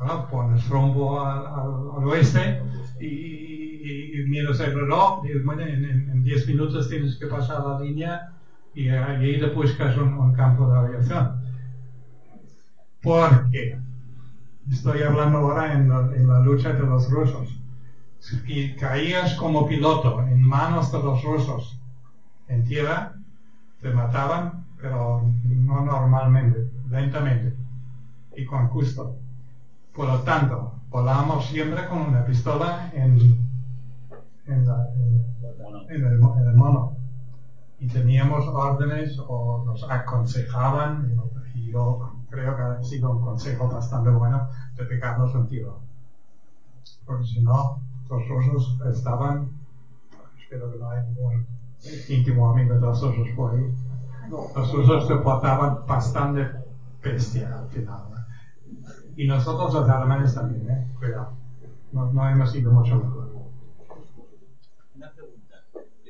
[0.00, 2.58] Claro, pones rumbo al, oeste
[2.98, 7.60] y, y- miras el reloj, y bueno, en, en- en 10 minutos tienes que pasar
[7.62, 8.12] la línea
[8.72, 11.24] y ahí te buscas un, un campo de aviación.
[13.02, 13.76] Porque
[14.70, 17.56] estoy hablando ahora en la, en la lucha de los rusos.
[18.18, 21.76] Si caías como piloto en manos de los rusos
[22.48, 23.14] en tierra,
[23.80, 27.52] te mataban, pero no normalmente, lentamente
[28.36, 29.16] y con gusto.
[29.94, 33.16] Por lo tanto, volamos siempre con una pistola en,
[34.46, 35.24] en, la- en-
[35.88, 36.92] en el, mo- en el mono.
[37.78, 41.10] Y teníamos órdenes o nos aconsejaban,
[41.54, 41.98] y yo
[42.30, 45.78] creo que ha sido un consejo bastante bueno, de pegarnos un tiro.
[47.04, 49.50] Porque si no, los rusos estaban,
[50.40, 51.44] espero que no haya ningún
[52.08, 53.66] íntimo amigo de los rusos por ahí,
[54.30, 56.46] los rusos se portaban bastante
[57.02, 58.09] bestia al final.
[59.20, 60.86] Y nosotros los alemanes también, ¿eh?
[60.98, 61.32] Cuidado.
[61.92, 63.28] No, no hemos ido mucho mejor.
[64.94, 65.62] Una pregunta.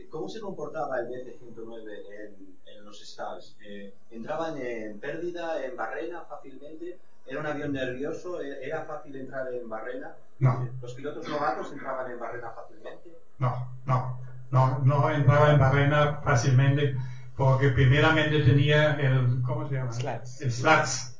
[0.08, 3.56] ¿Cómo se comportaba el BC-109 en, en los stars?
[3.66, 7.00] Eh, ¿Entraban en pérdida, en barrena fácilmente?
[7.26, 8.40] ¿Era un avión nervioso?
[8.40, 10.14] ¿E- ¿Era fácil entrar en barrena?
[10.38, 10.68] No.
[10.80, 13.18] ¿Los pilotos novatos entraban en barrena fácilmente?
[13.40, 14.20] No, no,
[14.52, 16.94] no, no entraba en barrena fácilmente
[17.36, 19.92] porque primeramente tenía el, ¿cómo se llama?
[19.92, 20.42] Slats.
[20.42, 21.19] El slats.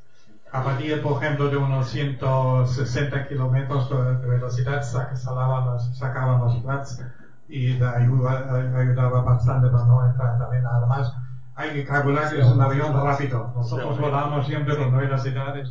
[0.52, 6.54] A partir, por ejemplo, de unos 160 kilómetros de velocidad sac- salaban los- sacaban los
[6.60, 7.00] slats
[7.48, 10.70] y ayuda- ayudaba bastante para no entrar en barrena.
[10.74, 11.12] Además,
[11.54, 13.52] hay que calcular que es un avión rápido.
[13.54, 15.68] Nosotros volamos siempre con velocidades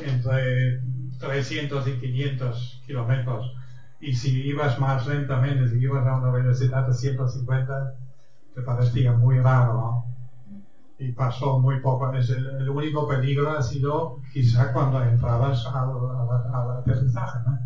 [0.00, 0.80] entre
[1.18, 3.54] 300 y 500 kilómetros.
[4.00, 7.92] Y si ibas más lentamente, si ibas a una velocidad de 150,
[8.54, 9.72] te parecía muy raro.
[9.74, 10.15] ¿no?
[10.98, 12.12] Y pasó muy poco.
[12.14, 17.38] Es el, el único peligro ha sido quizá cuando entrabas al, al- al aterrizaje.
[17.46, 17.58] ¿no?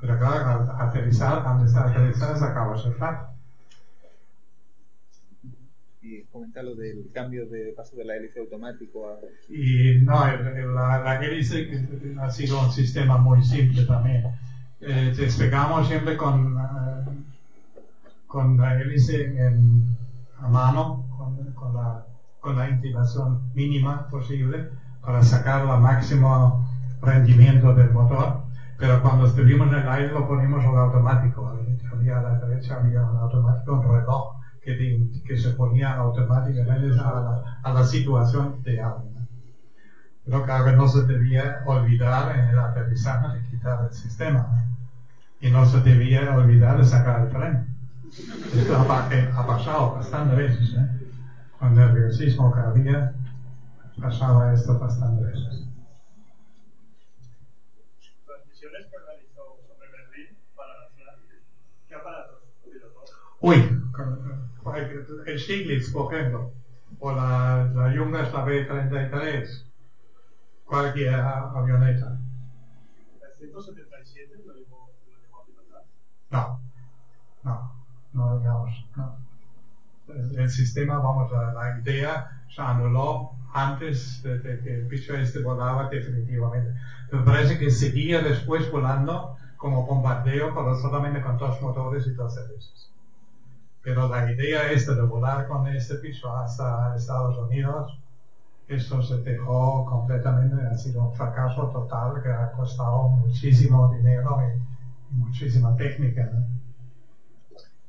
[0.00, 3.26] Pero claro, al aterrizar, antes de aterrizar, sacabas el flato.
[6.02, 9.18] Y comenta lo del cambio de paso de la hélice automático a...
[9.48, 11.68] Y no, el- el- la, la hélice
[12.18, 14.24] ha sido un sistema muy simple también.
[14.80, 17.22] Eh, te explicamos siempre con, eh,
[18.26, 19.96] con la hélice en,
[20.38, 22.06] a mano, con, con la,
[22.40, 24.68] con la inclinación mínima posible
[25.00, 26.66] para sacar el máximo
[27.00, 28.42] rendimiento del motor.
[28.78, 31.52] Pero cuando estuvimos en el aire lo ponemos al automático.
[31.92, 36.98] Había a la derecha había un automático, un reloj que, te- que se ponía automáticamente
[36.98, 38.94] a la, a la situación ideal.
[39.12, 39.26] ¿no?
[40.24, 44.48] Pero claro que no se debía olvidar en el aterrizaje de quitar el sistema.
[44.50, 44.64] ¿no?
[45.40, 47.66] Y no se debía olvidar de sacar el freno.
[48.52, 48.82] Esto ha,
[49.40, 50.74] ha pasado bastantes veces.
[50.74, 50.99] ¿eh?
[51.60, 53.12] Con el nerviosismo que había,
[54.00, 55.66] pasaba esto bastantes veces.
[58.26, 61.12] Las misiones que organizó sobre Berlín para la ciudad,
[61.86, 63.04] ¿qué aparatos pilotó?
[63.40, 63.78] Uy,
[65.26, 66.50] el Stiglitz, por ejemplo,
[66.98, 69.64] o la, la Jungas, la B-33,
[70.64, 72.18] cualquier avioneta.
[73.38, 75.82] ¿El 177 lo llevó, lo llevó a pilotar?
[76.30, 76.62] No,
[77.42, 79.19] no, no digamos, no.
[80.36, 85.88] El, sistema, vamos, la, la idea se anuló antes de, que el bicho este volaba
[85.88, 86.72] definitivamente.
[87.10, 92.36] Me parece que seguía después volando como bombardeo, pero solamente con dos motores y dos
[92.36, 92.88] hélices.
[93.82, 97.96] Pero la idea esta de volar con este bicho hasta Estados Unidos,
[98.68, 104.70] esto se dejó completamente, ha sido un fracaso total que ha costado muchísimo dinero y,
[105.10, 106.30] muchísima técnica.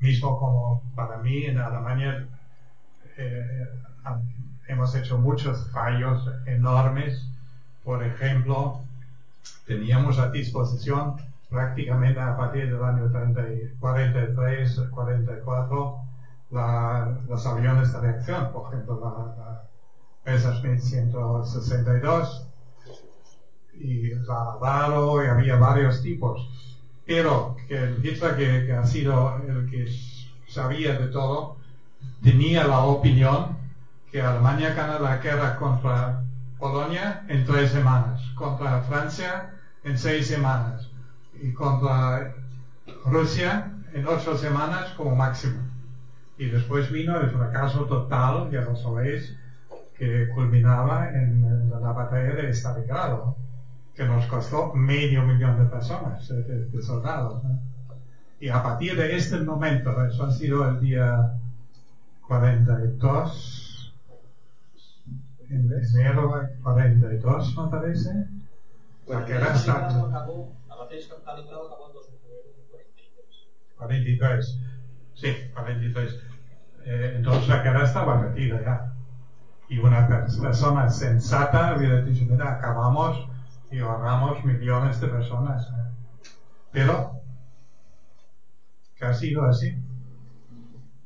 [0.01, 2.27] Mismo como para mí en Alemania
[3.17, 3.65] eh,
[4.67, 7.29] hemos hecho muchos fallos enormes.
[7.83, 8.81] Por ejemplo,
[9.65, 11.15] teníamos a disposición
[11.49, 16.01] prácticamente a partir del año 30 y 43, 44,
[16.51, 19.63] la- los aviones de reacción, por ejemplo, la
[20.25, 22.47] Messerschmitt 162
[23.73, 26.70] y la Avaro, y había varios tipos.
[27.05, 29.87] Pero el Hitler, que, ha sido el que
[30.47, 31.57] sabía de todo,
[32.23, 33.57] tenía la opinión
[34.11, 36.23] que Alemania gana la guerra contra
[36.59, 39.49] Polonia en tres semanas, contra Francia
[39.83, 40.89] en seis semanas
[41.41, 42.35] y contra
[43.05, 45.59] Rusia en ocho semanas como máximo.
[46.37, 49.35] Y después vino el fracaso total, ya lo sabéis,
[49.97, 53.35] que culminaba en, en la batalla de Stalingrado.
[54.01, 57.43] Que nos costó medio millón de personas, de, de- de soldados.
[57.43, 57.59] ¿no?
[58.39, 61.33] Y a partir de este momento, eso ha sido el día
[62.27, 63.93] 42,
[65.49, 66.33] en enero
[66.63, 68.09] 42, me parece.
[69.07, 73.47] La guerra está- acabó, la batalla acabó el 2 de febrero de 43.
[73.77, 74.57] 43.
[75.13, 76.19] Sí, 43.
[76.85, 78.93] Eh, entonces la guerra estaba metida ya.
[79.69, 83.27] Y una per- persona sensata hubiera dicho, mira, acabamos
[83.71, 85.67] y ahorramos millones de personas.
[85.69, 85.83] ¿eh?
[86.71, 87.21] Pero,
[88.95, 89.75] que ha sido así.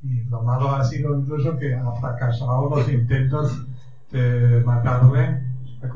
[0.03, 3.65] Y lo malo ha sido incluso que ha fracasado los intentos
[4.11, 5.41] de matarle.
[5.81, 5.87] De-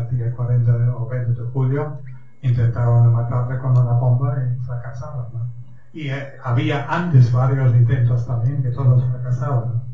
[0.00, 2.00] El día 40 o 20 de julio
[2.42, 5.26] intentaron matarle con una bomba y fracasaron.
[5.92, 9.68] Y eh, había antes varios intentos también que todos fracasaban.
[9.68, 9.84] ¿no?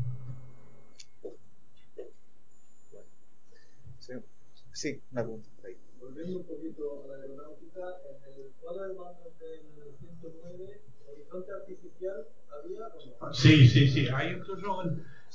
[4.73, 5.50] Sí, una pregunta.
[6.21, 7.81] Volviendo un poquito a la aeronáutica,
[8.27, 12.17] en el cuadro de mandos del 109, horizonte artificial
[12.53, 13.33] había o no?
[13.33, 14.07] Sí, sí, sí.
[14.13, 14.83] Hay incluso,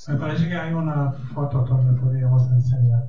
[0.09, 3.09] me parece que hay una foto donde podríamos enseñar.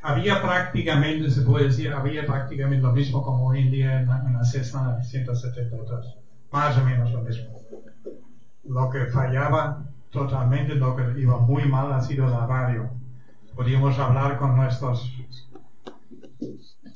[0.00, 4.32] había prácticamente, se puede decir, había prácticamente lo mismo como hoy en día en, en
[4.32, 6.16] la Cessna 172.
[6.50, 7.60] Más o menos lo mismo.
[8.64, 12.90] Lo que fallaba totalmente, lo que iba muy mal ha sido la radio.
[13.54, 15.12] Podíamos hablar con nuestros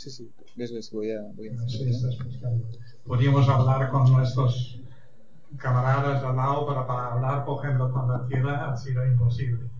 [0.03, 0.32] Sí, sí.
[0.57, 1.22] Ves, ves, voy a...
[1.36, 1.68] Voy a...
[1.68, 2.66] Sí, estás buscando.
[3.07, 4.80] Podíamos hablar con nuestros
[5.57, 9.70] camaradas al lado para, para hablar, por ejemplo, con la Tierra ha sido imposible.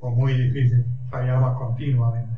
[0.00, 0.86] O muy difícil.
[1.10, 2.34] Fallaba continuamente.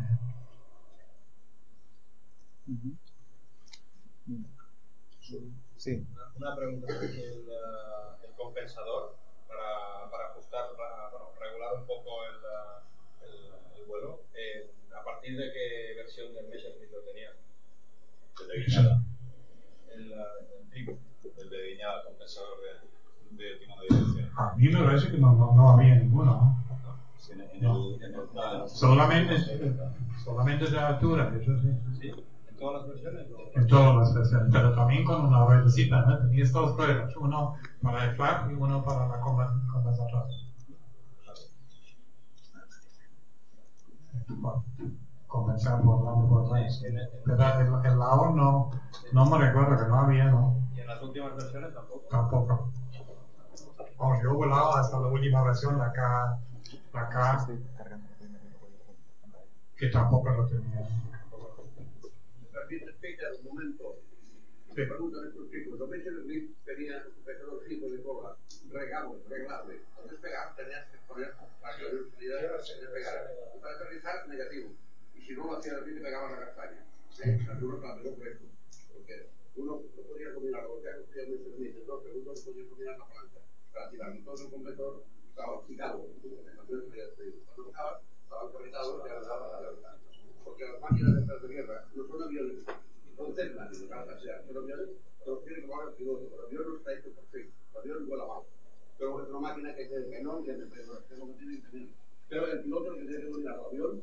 [5.76, 6.05] Sí.
[6.36, 6.86] Una pregunta.
[7.01, 9.14] El, eh, el compensador,
[9.46, 15.05] para, para ajustar, para, bueno, regular un poco el, eh, el, el vuelo, eh, ¿a
[15.05, 16.88] partir de qué versión del Messerschmitt?
[18.41, 19.03] El de Guiñada.
[19.95, 20.99] El, el triple.
[21.39, 24.30] El de Guiñada, compensador de, de de dirección.
[24.36, 26.64] A mí me parece que no, no, no había ninguno.
[28.66, 29.36] Solamente,
[30.24, 31.68] solamente de altura, eso sí.
[32.01, 32.12] ¿Sí?
[32.49, 33.26] ¿En todas las versiones?
[33.55, 36.03] En todas las versiones, pero también con una ruedecita.
[36.03, 36.18] ¿no?
[36.18, 39.18] Tenías dos ruedas, uno para el flap y uno para la.
[44.41, 44.64] Bueno,
[45.29, 46.83] compensar por lado por atrás.
[46.83, 48.70] Pero el, el lado no,
[49.12, 50.57] no me recuerdo que no había, no.
[50.74, 52.07] ¿Y en las últimas versiones tampoco?
[52.11, 52.72] Tampoco.
[53.99, 56.39] Vamos, yo he volado hasta la última versión, la K,
[56.95, 57.55] la K, yo
[59.76, 60.89] que tampoco lo tenía.
[62.53, 63.97] Permite, Peter, un momento.
[64.74, 64.83] Sí.
[64.85, 65.79] Preguntan estos chicos.
[65.79, 68.37] Los Messer Smith tenían un pesadorcito de cola,
[68.70, 69.83] regable, reglable.
[69.99, 73.31] Al despegar tenías que poner para que la salida se despegara.
[73.55, 74.70] Y para aterrizar, negativo.
[75.29, 76.87] Y si no lo hacías así, te pegaban la castaña.
[77.22, 77.47] ¿Eh?
[77.53, 78.47] Así uno aprendió por esto.
[78.95, 82.64] Porque uno no podía dominar, lo que hacía Messer Smith, en dos segundos no podía
[82.64, 83.41] dominar la palanca.
[83.74, 84.11] Para tirar.
[84.16, 85.62] Entonces el compresor estaba.
[85.68, 85.93] Entonces,
[88.53, 89.99] cuando estaba y ahora daba la verdad
[90.45, 92.64] porque las máquinas de estas de guerra no son aviones,
[93.37, 94.89] Cessna, ni nada sea, son aviones
[95.22, 97.79] que los tiene que volar el piloto, pero el avión no está hecho perfecto, el
[97.79, 98.43] avión vuela mal,
[98.97, 101.89] pero es una máquina que que no pero es lo que tiene que tener.
[102.29, 104.03] Pero el piloto que tiene que dominar el avión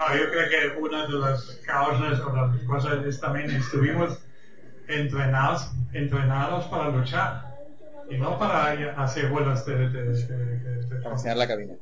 [0.00, 4.24] No, yo creo que una de las causas o las cosas es también estuvimos
[4.88, 7.54] entrenados, entrenados para luchar
[8.08, 8.72] y no para
[9.02, 11.74] hacer vuelos de, de, de- de- de- Para enseñar la cabina.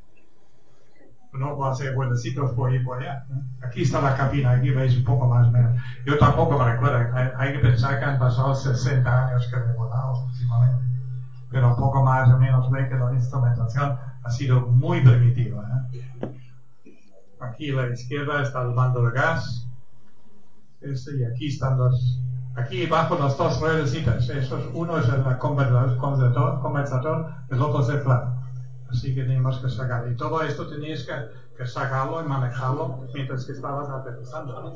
[1.32, 3.24] no va a ser buenecitos por ir por allá.
[3.62, 5.80] Aquí está la cabina, aquí veis un poco más o menos.
[6.04, 9.72] Yo tampoco me recuerdo, hay, hay que pensar que han pasado 60 años que he
[9.74, 10.84] volado últimamente.
[11.50, 15.62] Pero un poco más o menos ve que la instrumentación ha sido muy primitiva.
[15.92, 16.28] ¿eh?
[17.40, 19.66] Aquí a la izquierda está el mando de gas.
[20.80, 22.20] Este, y aquí están los...
[22.56, 24.28] Aquí bajo las dos ruedecitas.
[24.72, 28.34] Uno es el compensador, compensador, el otro es el flap.
[28.90, 30.10] Así que tenemos que sacar.
[30.10, 31.12] Y todo esto que, que
[31.66, 34.74] sacarlo y manejarlo mientras que estabas aterrizando.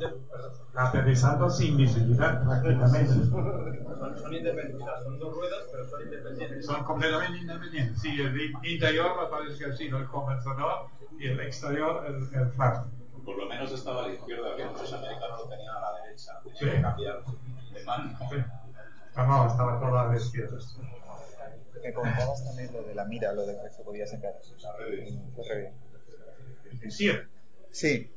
[0.74, 3.12] Aterrizando sin visibilidad prácticamente.
[3.12, 6.66] Son, son independientes, son dos ruedas, pero son independientes.
[6.66, 8.00] Son completamente independientes.
[8.00, 10.86] Sí, el interior me parece que sido el compensador
[11.18, 12.50] y el exterior el, el.
[13.24, 16.40] Por lo menos estaba a la izquierda, que muchos americanos lo tenían a la derecha.
[16.42, 16.66] Tenían Sí.
[16.76, 17.22] que cambiar
[17.72, 18.18] de mano.
[18.30, 18.36] Sí.
[19.16, 20.58] No, estaba todo a la izquierda.
[21.84, 24.32] Me comentabas también lo de la mira, lo de que se podía sacar.
[25.34, 25.74] Fue re bien.
[26.72, 27.28] El visir.
[27.70, 28.08] Sí,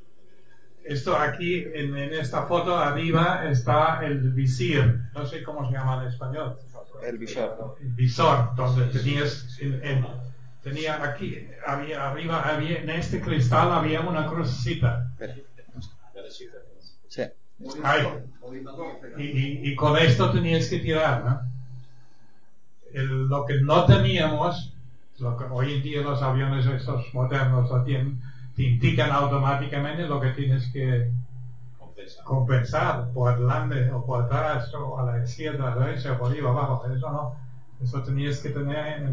[0.83, 5.01] Esto aquí, en, en esta foto arriba, está el visir.
[5.15, 6.57] No sé cómo se llama en español.
[7.03, 7.77] el visor.
[7.81, 10.05] El visor, donde tenías, en- en-
[10.61, 15.11] tenía aquí, había, arriba, había, en este cristal había una crucecita.
[17.07, 17.23] Sí.
[17.83, 18.03] Ahí.
[19.17, 21.41] Y, y- y con esto tenías que tirar, ¿no?
[22.93, 24.73] El- lo que no teníamos,
[25.19, 28.21] lo que hoy en día los aviones estos modernos lo tienen,
[28.55, 31.11] te indican automáticamente lo que tienes que
[31.77, 32.23] Compensa.
[32.23, 36.31] compensar por delante o por atrás o a la izquierda, a la derecha, o por
[36.31, 36.85] arriba, abajo.
[36.87, 37.31] Eso no.
[37.81, 39.07] Eso tenías que tener en,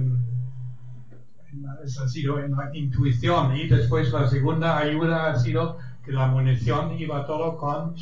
[1.52, 3.54] en- eso ha sido en la intuición.
[3.56, 7.94] Y después la segunda ayuda ha sido que la munición iba todo con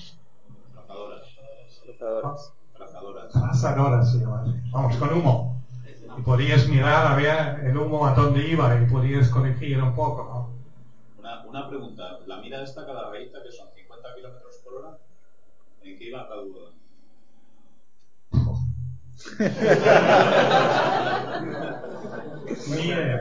[2.76, 3.32] Trazadoras.
[3.32, 4.12] Trazadoras.
[4.14, 4.52] llama así.
[4.72, 5.60] vamos, con humo.
[6.16, 10.24] Y podías mirar a ver el humo a dónde iba y podías corregir un poco.
[10.24, 10.39] ¿no?
[11.46, 12.18] Una pregunta.
[12.26, 13.10] La mira esta cada
[13.42, 14.98] que son 50 kilómetros por hora.
[15.82, 16.72] ¿En qué iba graduada?
[22.68, 23.20] Ni idea.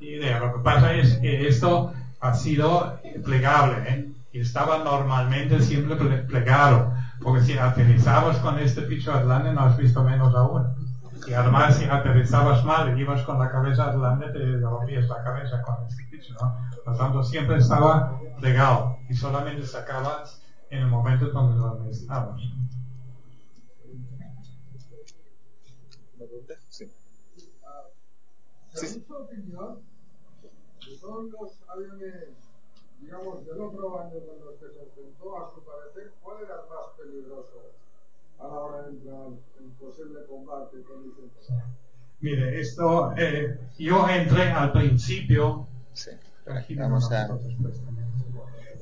[0.00, 0.38] Ni idea.
[0.40, 4.10] Lo que pasa es que esto ha sido plegable, ¿eh?
[4.32, 6.92] Estaba normalmente siempre ple- plegado.
[7.22, 10.83] Porque si aterrizabas con este picho adelante no has visto menos aún.
[11.26, 15.62] Y además si aterrizabas mal y ibas con la cabeza adelante te rompías la cabeza
[15.62, 16.68] con este picho, ¿no?
[16.84, 22.40] Por lo tanto siempre estaba plegado y solamente sacabas en el momento donde lo necesitabas.
[26.18, 26.58] ¿Me preguntas?
[26.68, 26.92] Sí.
[28.72, 29.80] Su opinión,
[30.42, 32.28] de todos los aviones,
[33.00, 36.68] digamos, del otro bando con los que se enfrentó, a su parecer, ¿cuál era el
[36.68, 37.83] más peligroso
[38.38, 39.26] a la hora de entrar
[39.60, 41.62] en posible combate con el 109?
[42.20, 46.10] Mire, esto, eh, yo entré al principio, Sí.
[46.76, 47.80] Vamos a- pues,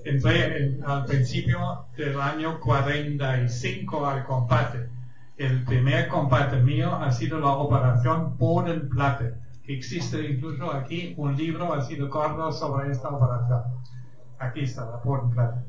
[0.04, 4.88] entré en- al principio del año 45 al combate.
[5.36, 9.34] El primer combate mío ha sido la operación Bodenplatte,
[9.64, 13.62] que existe incluso aquí un libro ha sido corto sobre esta operación.
[14.38, 15.60] Aquí está la Bodenplatte.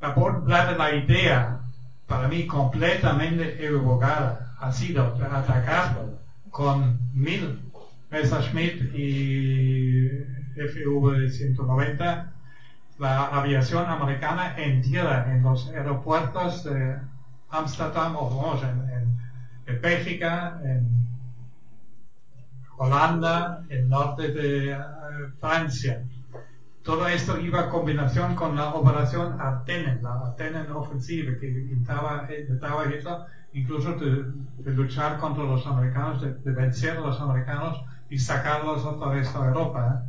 [0.00, 1.60] La Bodenplatte, la idea
[2.08, 6.06] para mí completamente equivocada ha sido atacar
[6.50, 7.70] con mil
[8.10, 10.08] Messerschmitt y
[10.56, 12.30] FV-190
[12.98, 16.96] la aviación americana en tierra en los aeropuertos de
[17.50, 19.18] Amsterdam o en-
[19.66, 21.06] en Bélgica, en
[22.78, 24.76] Holanda, el norte de eh,
[25.40, 26.00] Francia.
[26.88, 32.40] Todo esto iba en combinación con la operación Ardennen, la Ardennen ofensiva que intentaba, eh,
[32.40, 33.18] intentaba Hitler
[33.52, 37.78] incluso de, luchar contra los americanos, de, vencer a los americanos
[38.08, 40.02] y sacarlos otra vez a Europa.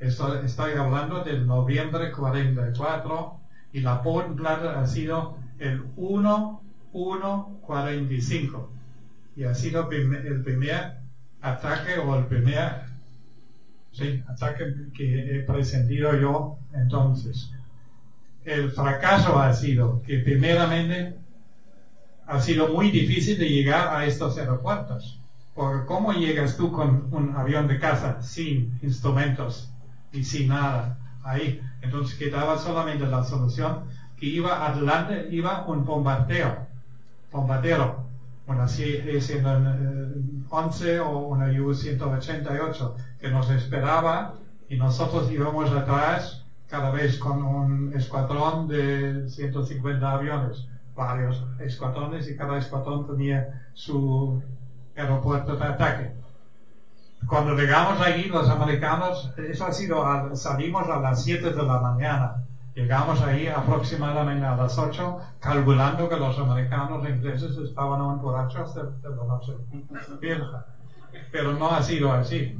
[0.00, 0.06] ¿eh?
[0.06, 3.40] Esto, estoy hablando del noviembre 44
[3.74, 8.68] y la Bodenplatte ha sido el 1-1-45
[9.36, 11.00] y ha sido el primer
[11.42, 12.93] ataque o el primer
[13.94, 14.64] sí, ataque
[14.94, 17.50] que he presentido yo entonces.
[18.44, 21.14] El fracaso ha sido que primeramente
[22.26, 25.18] ha sido muy difícil de llegar a estos aeropuertos.
[25.54, 29.70] Porque ¿cómo llegas tú con un avión de caza sin instrumentos
[30.12, 31.60] y sin nada ahí?
[31.80, 33.84] Entonces quedaba solamente la solución
[34.16, 36.66] que iba adelante, iba un bombardeo,
[37.30, 38.03] bombardero,
[38.46, 44.34] una C-111 o una U-188 que nos esperaba
[44.68, 52.36] y nosotros íbamos atrás cada vez con un escuadrón de 150 aviones, varios escuadrones y
[52.36, 54.42] cada escuadrón tenía su
[54.96, 56.12] aeropuerto de ataque.
[57.26, 62.43] Cuando llegamos allí, los americanos, eso ha sido, salimos a las 7 de la mañana.
[62.74, 68.74] Llegamos ahí aproximadamente a las 8, calculando que los americanos e ingleses estaban aún borrachos
[68.74, 69.52] de, de la noche
[70.20, 70.66] vieja.
[71.30, 72.58] Pero no ha sido así.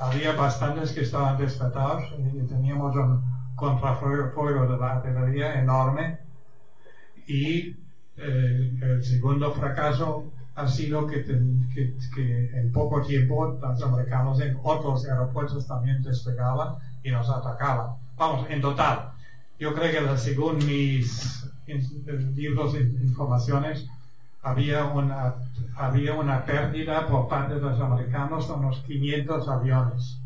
[0.00, 3.22] Había bastantes que estaban despertados y teníamos un
[3.54, 6.18] contrafuego de la artillería enorme
[7.28, 7.76] y
[8.16, 10.24] eh, el segundo fracaso
[10.56, 17.10] ha sido que, que en poco tiempo los americanos en otros aeropuertos también despegaban y
[17.10, 17.94] nos atacaban.
[18.16, 19.11] Vamos, en total,
[19.62, 21.44] yo creo que según mis
[22.34, 23.86] libros de informaciones,
[24.42, 25.34] había una,
[25.76, 30.18] había una pérdida por parte de los americanos de unos 500 aviones.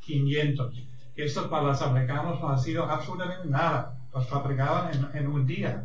[0.00, 0.84] 500.
[1.16, 3.94] Esto para los americanos no ha sido absolutamente nada.
[4.12, 5.84] Los fabricaban en, en un día.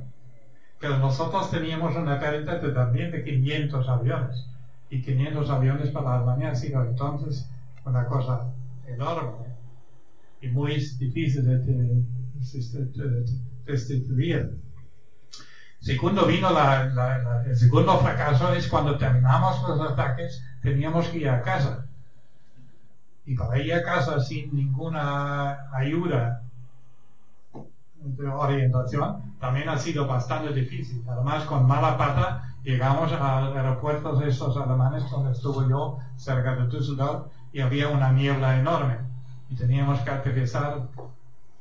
[0.80, 4.48] Pero nosotros teníamos una pérdida de también de 500 aviones.
[4.90, 7.48] Y 500 aviones para Alemania ha sido entonces
[7.86, 8.46] una cosa
[8.88, 9.54] enorme
[10.42, 12.02] y muy difícil de, de-
[12.42, 13.34] de- de- de
[13.66, 14.60] destituir.
[15.80, 21.18] Segundo vino la- la- la- el segundo fracaso es cuando terminamos los ataques teníamos que
[21.18, 21.86] ir a casa.
[23.26, 26.42] Y para ir a casa sin ninguna ayuda
[27.96, 31.04] de orientación también ha sido bastante difícil.
[31.08, 36.68] Además, con mala pata llegamos al aeropuerto de estos alemanes donde estuve yo, cerca de
[36.68, 38.98] Düsseldorf, y había una niebla enorme.
[39.50, 40.88] Y teníamos que aterrizar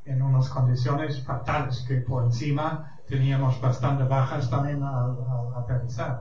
[0.05, 6.21] en unas condiciones fatales, que por encima teníamos bastante bajas también al, al aterrizar.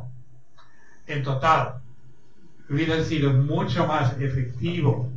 [1.08, 1.82] En total,
[2.70, 5.10] hubiera sido mucho más efectivo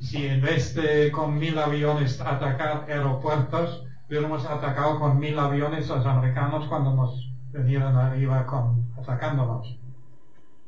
[0.00, 6.04] si en vez de con mil aviones atacar aeropuertos, hubiéramos atacado con mil aviones los
[6.04, 9.74] americanos cuando nos vinieron arriba con, atacándonos.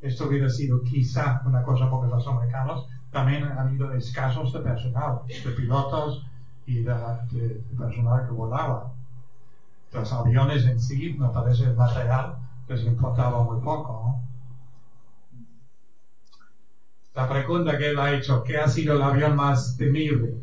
[0.01, 5.19] Esto hubiera sido quizá una cosa porque los americanos también han ido escasos de personal,
[5.27, 6.25] de pilotos
[6.71, 6.93] y de,
[7.33, 8.79] de- personal que volaba.
[9.93, 12.35] Los aviones en sí, me parece el material,
[12.69, 13.93] les importaba muy poco.
[13.93, 14.19] ¿no?
[17.13, 20.39] La pregunta que él ha hecho, ¿qué ha sido el avión más temible?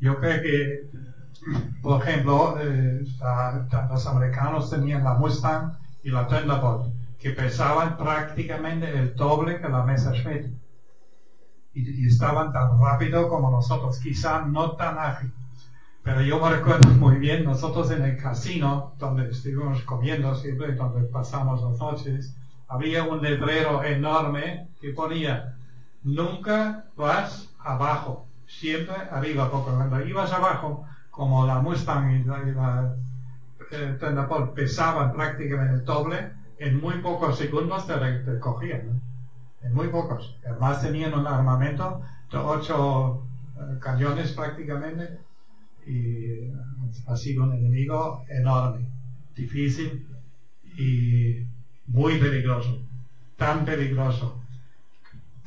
[0.00, 0.80] Yo creo que,
[1.82, 5.70] por ejemplo, eh, la- los americanos tenían la Mustang
[6.02, 10.44] y la Thunderbird, que pesaban prácticamente el doble que la Messerschmitt.
[11.78, 15.32] Y, estaban tan rápido como nosotros, quizá no tan ágil.
[16.02, 21.02] Pero yo me recuerdo muy bien, nosotros en el casino, donde estuvimos comiendo siempre, donde
[21.04, 22.34] pasamos las noches,
[22.68, 25.54] había un letrero enorme que ponía,
[26.02, 32.52] nunca vas abajo, siempre arriba, porque cuando ibas abajo, como la Mustang y la, y
[32.52, 32.94] la,
[33.70, 33.98] eh,
[34.54, 39.00] pesaban prácticamente el doble, en muy pocos segundos te, cogían.
[39.60, 40.36] En muy pocos.
[40.44, 42.00] Además tenían un armamento
[42.30, 43.22] de ocho
[43.56, 45.18] eh, cañones prácticamente
[45.86, 46.52] y eh,
[47.06, 48.88] ha sido un enemigo enorme,
[49.34, 50.06] difícil
[50.62, 51.42] y
[51.86, 52.78] muy peligroso,
[53.36, 54.40] tan peligroso.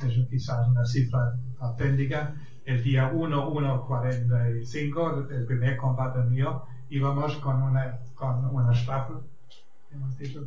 [0.06, 2.34] Eso quizás una cifra auténtica.
[2.64, 9.16] El día 1-1-45, el primer combate mío, íbamos con una, con una Staffel,
[9.90, 10.40] hemos dicho?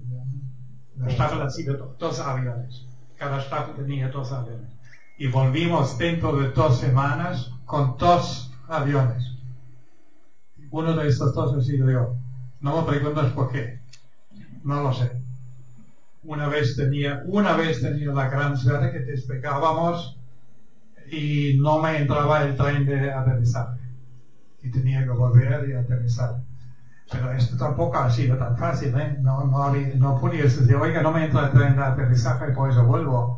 [0.96, 2.86] Una Staffel ha sido do- dos aviones.
[3.18, 4.70] Cada Staffel tenía dos aviones.
[5.18, 9.32] Y volvimos dentro de dos semanas con dos aviones.
[10.72, 12.16] Uno de estos dos ha sido yo.
[12.60, 13.80] No me preguntas por qué.
[14.64, 15.22] No lo sé.
[16.24, 20.18] Una vez tenía, una vez tenía la gran suerte que despegábamos
[21.12, 23.80] y no me entraba el tren de aterrizaje.
[24.64, 26.42] Y tenía que volver y aterrizar.
[27.12, 29.16] Pero esto tampoco ha sido tan fácil, ¿eh?
[29.20, 32.84] No, no, no podías decir, oiga, no me entra el tren de aterrizaje, por eso
[32.84, 33.38] vuelvo.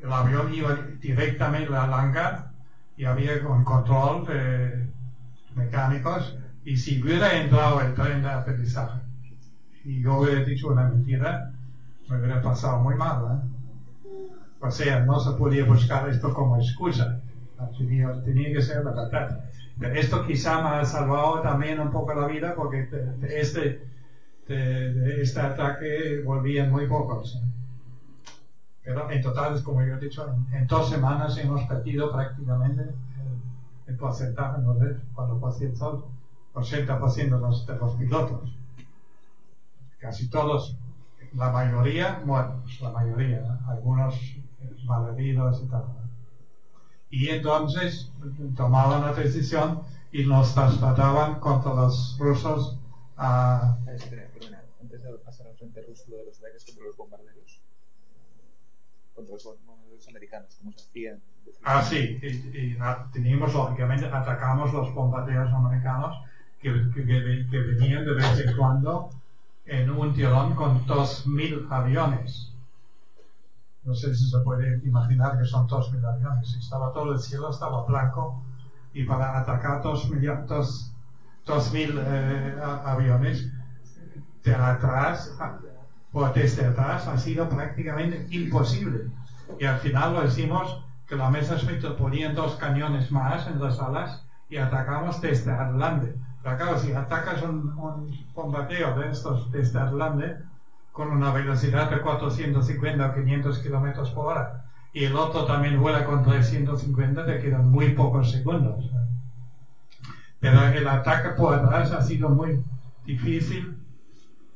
[0.00, 2.46] El avión iba directamente al hangar
[2.96, 4.88] y había un control de
[5.54, 6.34] mecánicos
[6.64, 9.00] y si hubiera entrado el tren de aterrizaje
[9.84, 11.48] y yo hubiera dicho una mentira,
[12.08, 13.42] me hubiera pasado muy mal.
[13.42, 13.46] ¿eh?
[14.60, 17.04] O sea, no se podía buscar esto como excusa.
[18.24, 19.26] Tenía que ser la verdad.
[19.80, 22.88] Esto quizá me ha salvado también un poco la vida porque
[23.22, 23.82] este,
[24.46, 27.34] este ataque volvían muy pocos.
[27.36, 27.46] ¿eh?
[28.84, 32.92] Pero en total, como yo he dicho, en, dos semanas hemos perdido prácticamente el,
[33.86, 36.08] el porcentaje, no sé, cuando por ciento,
[36.54, 38.52] 80% de los, de los pilotos.
[39.98, 40.76] Casi todos,
[41.34, 43.70] la mayoría muertos, la mayoría, ¿no?
[43.70, 45.84] algunos eh, malheridos y tal.
[47.12, 48.10] Y entonces
[48.56, 52.76] tomaban la decisión y nos trasladaban contra los rusos
[53.16, 53.76] a...
[53.94, 57.60] Espera, perdona, antes de pasar al frente ruso, lo de los ataques contra los bombarderos.
[59.14, 61.20] Contra los bombarderos americanos, como se hacían.
[61.64, 62.26] Ah, sí, y,
[62.72, 62.78] y
[63.12, 66.16] teníamos, lógicamente, atacamos los bombarderos americanos
[66.60, 69.10] que, que, que- que venían de vez en cuando
[69.66, 72.51] en un tirón con 2.000 aviones.
[73.84, 76.54] No sé si se puede imaginar que son 2.000 aviones.
[76.54, 78.42] Estaba todo el cielo, estaba blanco
[78.92, 80.92] y para atacar 2.000 dos,
[81.46, 83.50] 2.000, eh, aviones
[84.44, 85.36] de atrás,
[86.12, 89.10] o desde atrás, ha sido prácticamente imposible.
[89.58, 93.78] Y al final lo hicimos que la mesa Smith ponían dos cañones más en las
[93.78, 96.14] alas y atacamos desde adelante.
[96.42, 97.76] Pero claro, si atacas un,
[98.34, 100.38] un de estos desde adelante
[100.92, 104.62] con una velocidad de 450 o 500 kilómetros por hora
[104.92, 108.90] y el otro también vuela con 350, te quedan muy pocos segundos.
[110.38, 112.62] Pero el ataque por atrás ha sido muy
[113.04, 113.78] difícil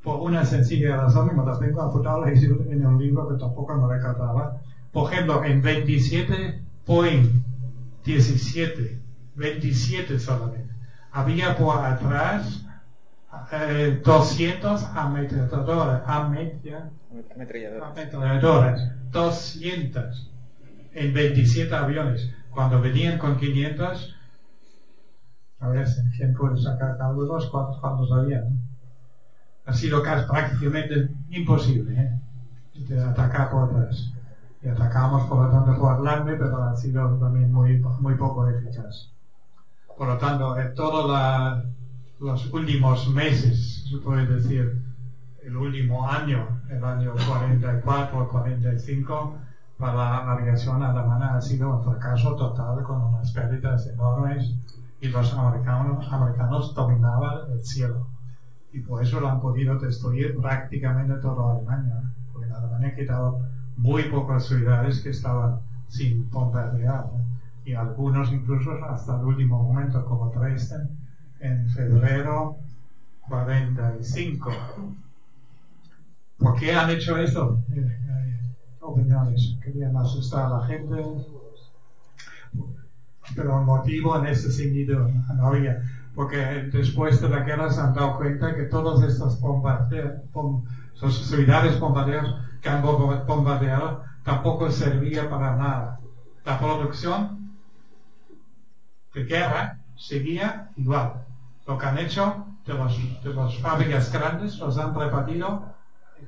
[0.03, 3.95] por una sencilla razón, y me la tengo apuntada en un libro que tampoco me
[3.95, 4.61] recordaba.
[4.93, 7.43] Por ejemplo, en 27 Boeing
[8.05, 9.01] 17,
[9.35, 10.75] 27 solamente,
[11.11, 12.66] había por atrás
[13.53, 16.91] eh, 200 ametralladoras, amet- ya,
[17.35, 17.91] Ametralladoras.
[17.93, 18.81] ametralladoras,
[19.13, 20.31] 200
[20.93, 22.31] en 27 aviones.
[22.51, 24.15] Cuando venían con 500,
[25.61, 28.41] a ver si quién puede sacar cálculos, cuántos, cuántos había.
[28.41, 28.57] ¿no?
[29.67, 32.19] Ha sido casi prácticamente imposible ¿eh?
[32.89, 34.13] de atacar por atrás.
[34.63, 39.11] Y atacamos por lo tanto por adelante, pero ha sido también muy, muy poco eficaz.
[39.97, 41.63] Por lo tanto, en todos la-
[42.19, 44.83] los últimos meses, se puede decir,
[45.43, 49.39] el último año, el año 44 o 45,
[49.79, 54.55] para la aviación alemana ha sido un fracaso total con unas pérdidas enormes
[55.01, 58.07] y los americanos, americanos dominaban el cielo.
[58.73, 62.11] Y por eso lo han podido destruir prácticamente toda Alemania.
[62.33, 63.35] Porque en Alemania quedaban
[63.77, 67.05] muy pocas ciudades que estaban sin bombardear.
[67.05, 67.37] ¿no?
[67.67, 70.89] y algunos incluso hasta el último momento, como Dresden,
[71.47, 72.57] en febrero
[73.29, 74.51] 45.
[76.39, 77.27] ¿Por qué han hecho eh,
[78.87, 79.55] opiniones.
[79.63, 81.03] Querían asustar a la gente.
[83.35, 85.83] Pero un motivo en ese sentido no había.
[86.15, 86.37] Porque
[86.73, 91.79] después de la guerra se han dado cuenta que todos estos bombardeos, bom, sus ciudades
[91.79, 96.01] bombardeadas que han bombardeado tampoco servía para nada.
[96.45, 97.51] La producción
[99.13, 101.26] de guerra seguía igual.
[101.67, 105.77] Lo que han hecho de, los, de las fábricas grandes los han repartido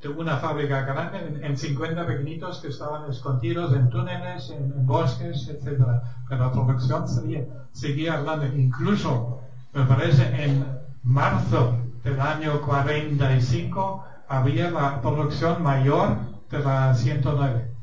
[0.00, 5.48] de una fábrica grande en, en 50 pequeñitos que estaban escondidos en túneles, en, bosques,
[5.48, 5.82] etc.
[6.28, 8.22] Pero la producción seguía, seguía.
[8.54, 9.40] Incluso,
[9.72, 10.66] me parece, en
[11.02, 16.18] marzo del año 45 había la producción mayor
[16.50, 17.74] de la 109.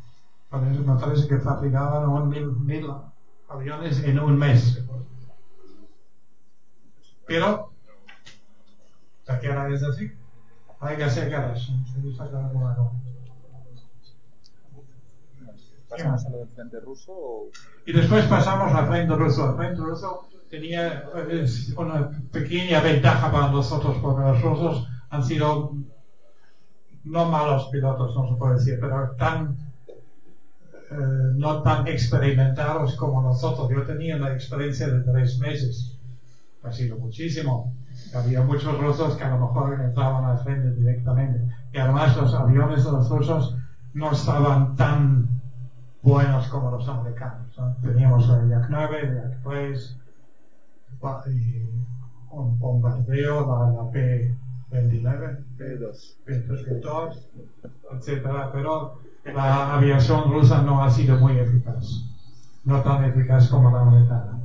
[0.51, 2.87] Me parece que fabricaban un mil, mil
[3.49, 4.84] aviones en un mes.
[7.27, 7.71] Pero
[9.41, 10.11] guerra es así.
[10.79, 11.71] Hay que hacer guerras.
[11.93, 12.91] Se dice que algo malo.
[15.89, 17.49] ¿Pasamos a lo del frente ruso o...?
[17.85, 19.51] Y después pasamos al frente ruso.
[19.51, 21.09] El frente ruso tenía
[21.77, 25.73] una pequeña ventaja para nosotros, porque los rusos han sido
[27.03, 29.57] no malos pilotos, no se puede decir, pero tan
[30.91, 33.69] eh, no tan experimentados como nosotros.
[33.69, 35.94] Yo tenía la experiencia de tres meses.
[36.65, 37.73] Ha sido muchísimo.
[38.13, 41.47] Había muchos rusos que a lo mejor entraban al frente directamente.
[41.71, 43.55] Y además los aviones de los rusos
[43.93, 45.29] no estaban tan
[46.01, 47.57] buenos como los americanos.
[47.57, 47.75] ¿no?
[47.81, 49.97] Teníamos el Yak 9, el Yak 3,
[51.27, 51.69] y
[52.31, 56.15] un bombardeo, la, la P-29, P2.
[56.25, 57.27] P-2,
[57.91, 62.05] etcétera, pero la aviación rusa no ha sido muy eficaz,
[62.63, 64.39] no tan eficaz como la americana.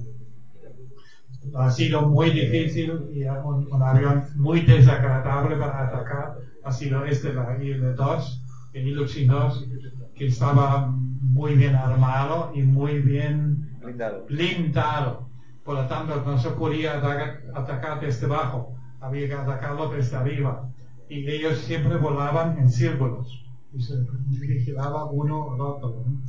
[1.57, 7.33] Ha sido muy difícil y un, un avión muy desagradable para atacar ha sido este,
[7.33, 8.41] la IL-2,
[8.75, 9.67] el Ilyushin 2,
[10.15, 14.27] que estaba muy bien armado y muy bien Blindado.
[14.27, 15.29] blindado.
[15.65, 20.69] Por lo tanto, no se podía atacar, atacar desde abajo, había que atacarlo desde arriba.
[21.09, 23.97] Y ellos siempre volaban en círculos y se
[24.41, 26.05] vigilaba uno al otro.
[26.07, 26.21] ¿no?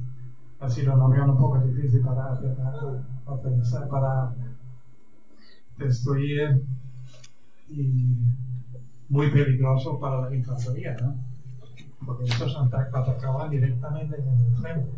[0.59, 4.34] Ha sido un avión un poco difícil para, para, para, para
[5.86, 6.62] destruir
[7.70, 8.16] y
[9.10, 11.16] muy peligroso para la infantería, ¿no?
[12.06, 14.90] Porque estos ata- atacaban directamente en el frente.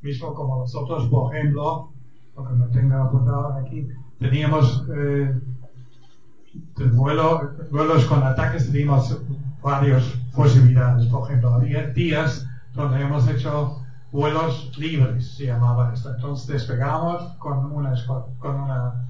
[0.00, 1.88] Mismo como nosotros, por ejemplo,
[2.36, 3.86] lo que me tenga apuntado aquí,
[4.18, 5.32] teníamos eh,
[6.92, 9.16] vuelo, vuelos con ataques, teníamos
[9.62, 10.02] varias
[10.34, 11.06] posibilidades.
[11.06, 13.81] Por ejemplo, había días donde hemos hecho
[14.12, 16.10] vuelos libres, se llamaba esto.
[16.10, 17.94] Entonces despegamos con una,
[18.38, 19.08] con una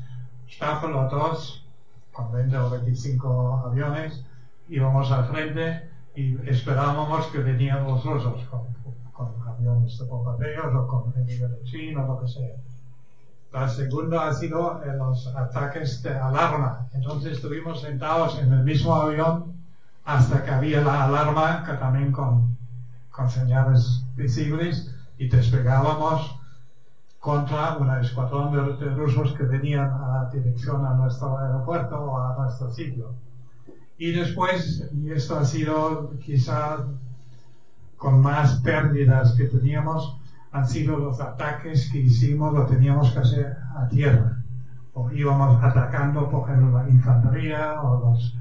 [0.49, 1.67] Staffel o dos,
[2.13, 4.25] con 20 o 25 aviones,
[4.69, 8.63] íbamos al frente y esperábamos que venían los rusos con,
[9.13, 12.57] con aviones de bombardeos o con el chino o lo que sea.
[13.53, 16.87] La segunda ha sido eh, los ataques de alarma.
[16.95, 19.53] Entonces estuvimos sentados en el mismo avión
[20.05, 22.52] hasta que había la alarma, que también con,
[23.13, 26.35] con señales visibles, y despegábamos
[27.21, 32.35] contra un escuadrón de, de rusos que venían a dirección a nuestro aeropuerto o a
[32.35, 33.13] nuestro sitio.
[33.99, 36.85] Y después, y esto ha sido quizá
[37.97, 40.19] con más pérdidas que teníamos,
[40.51, 44.43] han sido los ataques que hicimos, lo teníamos que hacer a tierra.
[44.95, 48.35] O íbamos atacando, por ejemplo, la infantería o los,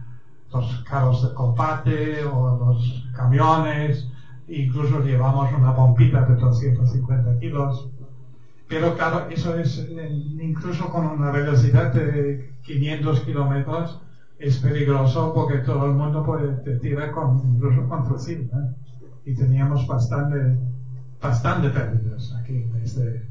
[0.51, 4.10] los carros de combate o los camiones,
[4.51, 7.89] incluso llevamos una bombita de 250 kilos.
[8.67, 9.85] Pero claro, eso es,
[10.39, 14.01] incluso con una velocidad de 500 kilómetros,
[14.39, 18.49] es peligroso porque todo el mundo puede te tira con, incluso con fusil.
[18.53, 18.75] ¿eh?
[19.25, 20.57] Y teníamos bastante,
[21.21, 23.29] bastante pérdidas aquí en este,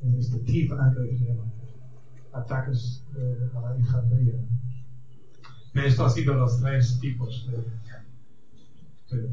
[0.00, 1.38] en este tipo de
[2.32, 4.34] ataques eh, a la infantería.
[5.74, 7.56] Esto ha sido los tres tipos de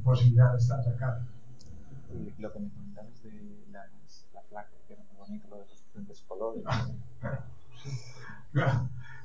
[0.03, 1.21] posibilidades de atacar.
[2.13, 5.65] Y lo que me comentabas de las, la placa, que era muy bonito, lo de
[5.67, 6.63] los diferentes colores.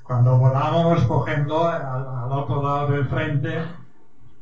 [0.03, 3.63] Cuando volábamos, por ejemplo, al, al otro lado del frente,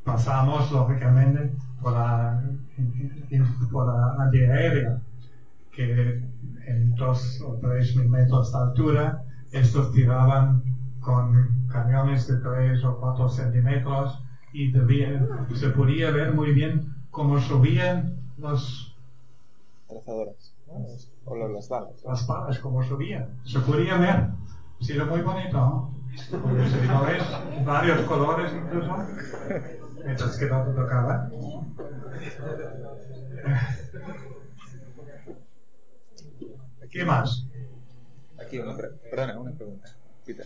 [0.04, 1.52] pasamos lógicamente
[1.82, 2.42] por la,
[3.72, 5.00] por la antiaérea,
[5.72, 6.24] que
[6.66, 10.64] en dos o tres mil metros de altura, estos tiraban
[11.00, 14.24] con camiones de tres o cuatro centímetros
[14.54, 18.96] y debía- se podía ver muy bien cómo subían los
[19.88, 20.54] Trazadoras.
[20.68, 20.86] ¿no?
[21.26, 22.04] O las balas.
[22.06, 23.40] las palas como subían.
[23.44, 24.10] Se podía ver.
[24.80, 25.94] Ha sido muy bonito, ¿no?
[26.42, 28.96] Porque si lo ves, varios colores incluso,
[30.04, 31.30] mientras que no te tocaba.
[36.92, 37.46] ¿Qué más?
[38.40, 39.90] Aquí una, perdona, una pregunta.
[40.26, 40.46] Peter.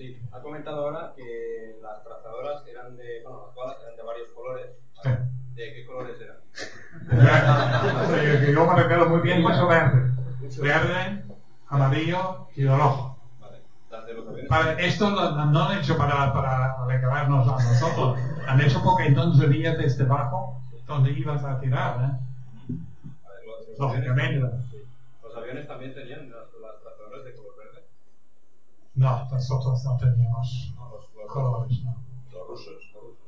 [0.00, 4.28] Sí, ha comentado ahora que las trazadoras eran de, bueno, las balas eran de varios
[4.30, 4.68] colores.
[5.02, 5.10] Sí.
[5.54, 6.38] ¿De qué colores eran?
[8.40, 10.10] Que yo me recuerdo muy bien mucho verde.
[10.58, 11.22] Verde,
[11.68, 13.14] amarillo y rojo.
[14.48, 14.74] Vale.
[14.86, 18.18] Esto lo- lo- no lo han hecho para, para alegrarnos a nosotros.
[18.46, 21.96] Han hecho porque entonces veías desde abajo donde ibas a tirar.
[22.00, 22.14] ¿eh?
[23.26, 24.36] A ver, los, los Lógicamente.
[24.38, 24.78] aviones, sí.
[25.22, 27.82] Los aviones también tenían las, las trazadoras de color verde.
[29.00, 31.80] No, nosotros no teníamos No, los, los, colores.
[31.82, 32.02] No.
[32.32, 32.74] los rusos.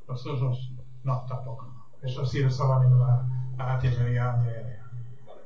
[0.07, 0.71] Los rusos,
[1.03, 1.73] no, tampoco.
[2.03, 4.85] Eso sí, solamente la, la artillería antiaérea.
[5.27, 5.41] Vale.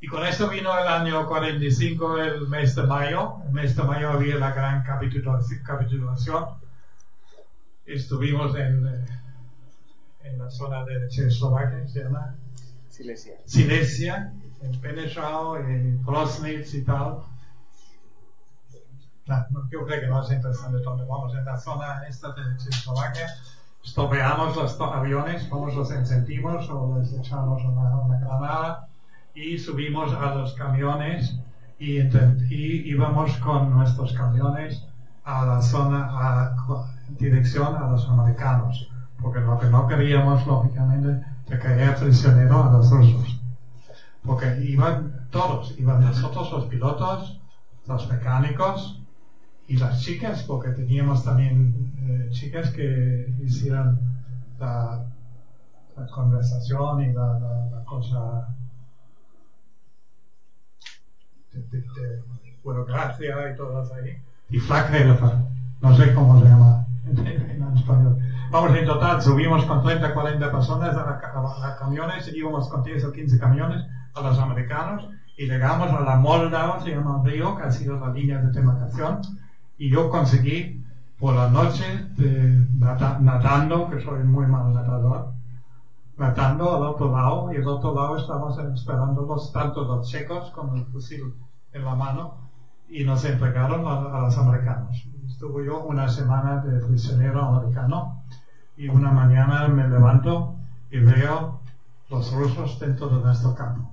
[0.00, 3.36] Y con esto vino el año 45, el mes de mayo.
[3.46, 6.44] El mes de mayo había la gran capitulaci- capitulación.
[7.86, 9.06] Estuvimos en, eh,
[10.24, 12.34] en la zona de Checoslovaquia, se llama
[12.88, 13.34] Silesia.
[13.44, 17.18] Silesia, en Penechau, en Grosnitz y tal.
[19.32, 21.34] No, no, yo creo que no es interesante dónde vamos.
[21.34, 23.26] En la zona esta de Checoslovaquia,
[23.82, 28.88] estropeamos los aviones, vamos los encendimos o les echamos una, granada
[29.34, 31.34] y subimos a los camiones
[31.78, 32.00] y,
[32.50, 34.84] íbamos con nuestros camiones
[35.24, 36.54] a la zona, a,
[37.18, 38.88] dirección a los americanos.
[39.20, 43.40] Porque lo que no queríamos, lógicamente, de caer prisionero a los rusos.
[44.24, 47.40] Porque iban todos, iban nosotros los pilotos,
[47.86, 49.01] los mecánicos
[49.72, 53.98] y las chicas, porque teníamos también eh, chicas que hicieron
[54.58, 55.02] la,
[56.14, 58.48] conversación y la, cosa
[61.52, 62.22] de, de,
[62.62, 64.14] burocracia y todo eso ahí.
[64.50, 65.36] Y Flakhelfer,
[65.80, 68.18] no sé cómo se llama en, español.
[68.50, 73.04] Vamos, en total subimos con 30, 40 personas a, a- a camiones, íbamos con 10
[73.04, 75.08] o 15 camiones a los americanos
[75.38, 79.22] y llegamos a la Moldau, se llama río, que ha sido la línea de demarcación,
[79.82, 80.56] y yo conseguí
[81.18, 81.86] por la noche
[82.20, 85.20] de, nata- nadando, que soy muy mal nadador,
[86.16, 90.84] nadando al otro lado, y al otro lado estábamos esperándolos tanto los checos con el
[90.92, 91.22] fusil
[91.72, 92.22] en la mano,
[92.88, 95.04] y nos entregaron a, a los americanos.
[95.26, 98.22] Estuve yo una semana de prisionero americano,
[98.76, 100.56] y una mañana me levanto
[100.90, 101.60] y veo
[102.10, 103.90] los rusos dentro de nuestro campo,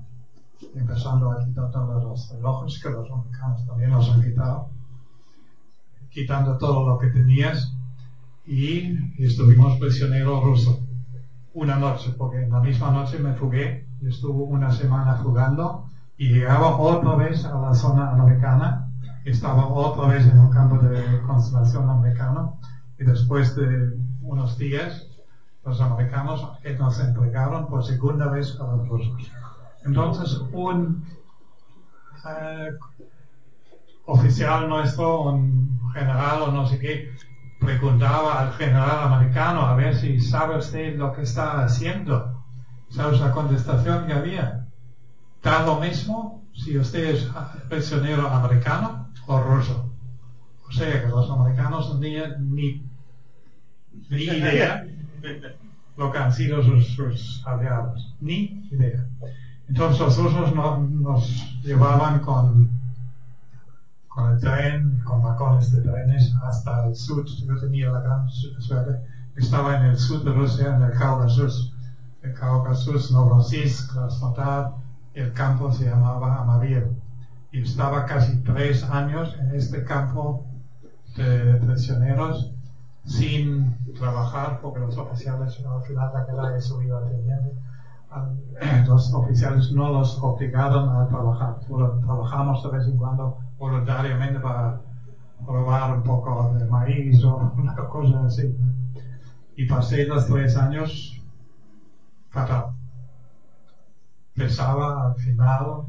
[0.74, 4.68] empezando a quitar todos los relojes que los americanos también nos han quitado,
[6.10, 7.74] quitando todo lo que tenías,
[8.46, 10.80] y estuvimos prisioneros rusos
[11.54, 15.86] una noche, porque en la misma noche me fugué, estuve una semana fugando
[16.18, 18.92] y llegaba otra vez a la zona americana,
[19.26, 22.58] estaba otra vez en un campo de concentración americano
[22.98, 25.08] y después de unos días
[25.66, 26.48] los americanos
[26.78, 29.32] nos entregaron por segunda vez a los rusos.
[29.86, 31.04] Entonces un
[32.26, 32.70] eh,
[34.06, 37.12] oficial nuestro, un general o no sé qué,
[37.60, 42.44] preguntaba al general americano a ver si sabe usted lo que está haciendo.
[42.90, 44.66] ¿Sabes la contestación que había?
[45.44, 47.28] Da lo mismo si usted es
[47.70, 49.90] prisionero americano o ruso.
[50.68, 52.82] O sea que los americanos no tenían ni,
[54.10, 54.84] ni idea
[55.98, 58.14] lo que han sido sus, sus aliados.
[58.22, 59.06] Ni idea.
[59.68, 62.79] Entonces los rusos no- nos llevaban con
[64.20, 67.24] con el tren, con vagones de trenes hasta el sur.
[67.26, 69.00] Yo tenía la gran su- suerte.
[69.36, 71.48] Estaba en el sur de Rusia, en el Cáucaso.
[72.22, 74.72] El Cáucaso, Novorossiysk, Krasnodar,
[75.14, 76.86] el campo se llamaba Amavir.
[77.52, 80.44] Y estaba casi tres años en este campo
[81.16, 82.52] de prisioneros
[83.06, 87.52] sin trabajar, porque los oficiales al final de la guerra eso iba teniendo.
[88.10, 91.56] Al- Los oficiales no los obligaron a trabajar,
[92.02, 94.82] trabajamos de vez en cuando voluntariamente para
[95.46, 98.56] probar un poco de maíz o una cosa así.
[99.56, 101.22] Y pasé los tres años
[102.32, 102.74] fatal.
[104.34, 105.84] Pesaba al final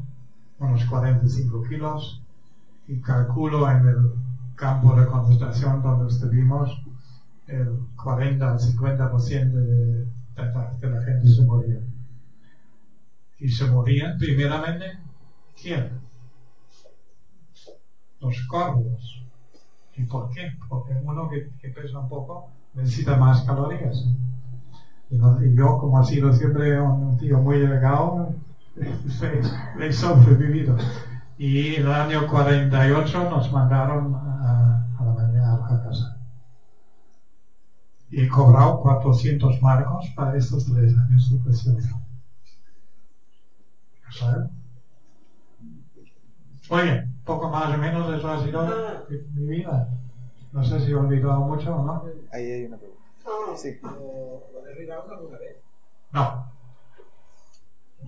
[0.59, 2.21] unos 45 kilos
[2.87, 4.11] y calculo en el
[4.55, 6.83] campo de concentración donde estuvimos
[7.47, 11.81] el 40 al 50% de, de, la, de la gente se moría.
[13.39, 14.97] Y se morían primeramente,
[15.61, 16.00] ¿quién?
[18.21, 19.21] Los corvos.
[19.95, 20.49] ¿Y por qué?
[20.69, 24.05] Porque uno que, pesa un poco necesita más calorías.
[25.09, 28.33] Y, no- y yo, como he sido siempre un, tío muy delgado,
[28.75, 30.75] les, les sobrevivido.
[31.37, 36.17] Y el año 48 nos mandaron a, la mañana a casa.
[38.11, 41.99] Y he cobrado 400 marcos para estos tres años de prisionero.
[44.17, 44.51] ¿Saben?
[46.69, 48.63] Muy bien, poco más o menos eso ha sido
[49.09, 49.87] mi, mi vida.
[50.51, 52.03] No sé si he olvidado mucho o no.
[52.31, 53.01] Ahí hay una pregunta.
[53.57, 53.79] Sí.
[53.81, 55.57] ¿Lo, de Rigaud alguna vez?
[56.11, 56.45] No,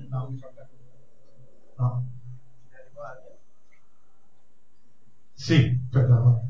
[0.09, 0.29] No.
[1.77, 2.03] no.
[2.71, 3.33] Me animó a alguien.
[5.35, 6.41] Sí, pero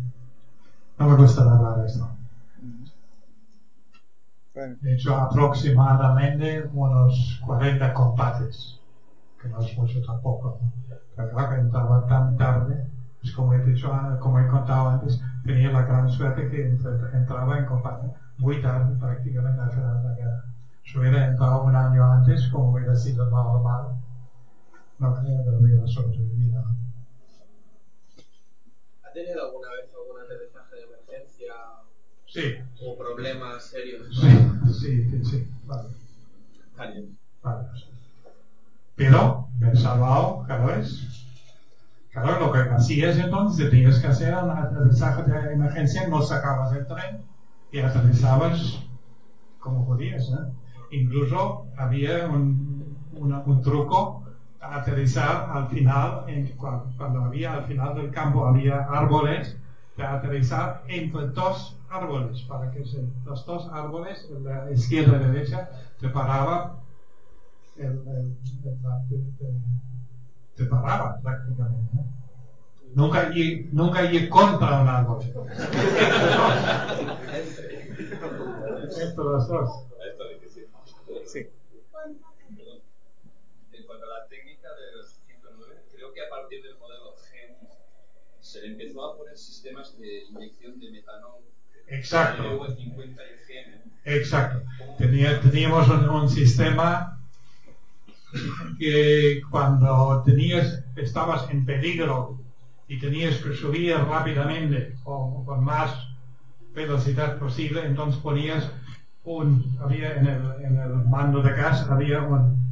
[0.98, 2.10] no me gusta hablar de esto.
[4.84, 8.80] He hecho aproximadamente unos 40 combates,
[9.44, 10.60] que no es mucho tampoco.
[11.16, 12.88] Pero claro entraba tan tarde,
[13.24, 16.64] es como he dicho, ah, como he contado antes, tenía la gran suerte que
[17.14, 20.44] entraba en combate muy tarde, prácticamente al final de la guerra.
[20.84, 23.96] Si hubiera entrado un año antes, como hubiera sido normal,
[25.00, 26.64] no creo que hubiera sobrevivido.
[29.04, 31.54] ¿Ha tenido alguna vez algún aterrizaje de emergencia
[32.26, 32.42] Sí,
[32.80, 34.08] o problemas serios?
[34.12, 34.28] sí,
[34.80, 35.90] sí, sí, sí, vale.
[36.78, 37.14] Vale.
[37.44, 37.93] Vale.
[38.96, 39.44] Pero
[39.76, 41.08] salvado cada vez.
[42.12, 46.86] Claro, lo que hacías entonces, tenías que hacer un aterrizaje de emergencia, no sacabas el
[46.86, 47.22] tren
[47.72, 48.84] y aterrizabas
[49.60, 50.30] como podías.
[50.30, 50.52] ¿eh?
[50.92, 52.84] Incluso había un,
[53.64, 54.24] truco
[54.62, 56.26] a aterrizar al final,
[56.58, 59.58] cuando, había al final del campo había árboles,
[59.98, 62.84] de aterrizar entre dos árboles, para que
[63.26, 65.70] los dos árboles, de izquierda y derecha,
[66.00, 66.83] te paraba
[67.78, 68.38] el, el-
[69.10, 69.54] te, te-
[70.56, 71.90] te paraba prácticamente.
[71.94, 72.06] ¿no?
[72.94, 75.20] Nunca ir, nunca ir contra un árbol.
[79.02, 79.70] Entre los dos.
[80.08, 80.68] Esto es difícil.
[81.26, 81.40] sí.
[83.72, 87.56] En cuanto a la técnica del 109, creo que a partir del modelo G
[88.40, 91.42] se le empezó a poner sistemas de inyección de metanol.
[91.88, 92.44] Exacto.
[92.44, 93.18] El V50
[93.50, 94.18] y el.
[94.18, 94.62] Exacto.
[94.98, 97.23] Tenía- teníamos un, un sistema
[98.80, 102.40] que cuando tenías, estabas en peligro
[102.88, 105.94] y tenías que subir rápidamente o con más
[106.74, 108.70] velocidad posible, entonces ponías
[109.24, 112.64] un, había en el, en el mando de gas, había un,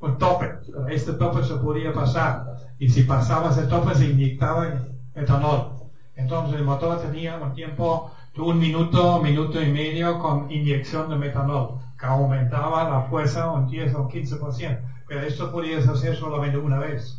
[0.00, 0.50] un tope,
[0.90, 4.68] este tope se podía pasar y si pasabas el tope se inyectaba
[5.14, 5.70] etanol.
[6.16, 11.16] Entonces el motor tenía un tiempo de un minuto, minuto y medio con inyección de
[11.16, 14.93] metanol, que aumentaba la fuerza un 10 o 15%.
[15.06, 17.16] Pero esto podías hacer solamente una vez.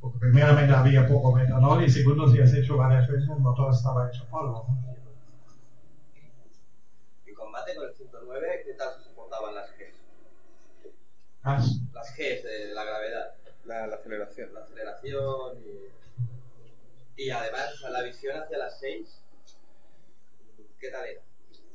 [0.00, 4.08] Porque primeramente había poco metanol y segundo, si has hecho varias veces, el motor estaba
[4.08, 4.64] hecho polvo.
[4.68, 4.94] ¿no?
[7.26, 9.96] En combate con el 109, ¿qué tal se soportaban las Gs?
[11.92, 13.34] Las Gs de la gravedad,
[13.64, 14.52] La, la aceleración.
[14.54, 15.92] la aceleración y,
[17.16, 19.24] y además o sea, la visión hacia las 6,
[20.78, 21.20] ¿qué tal era?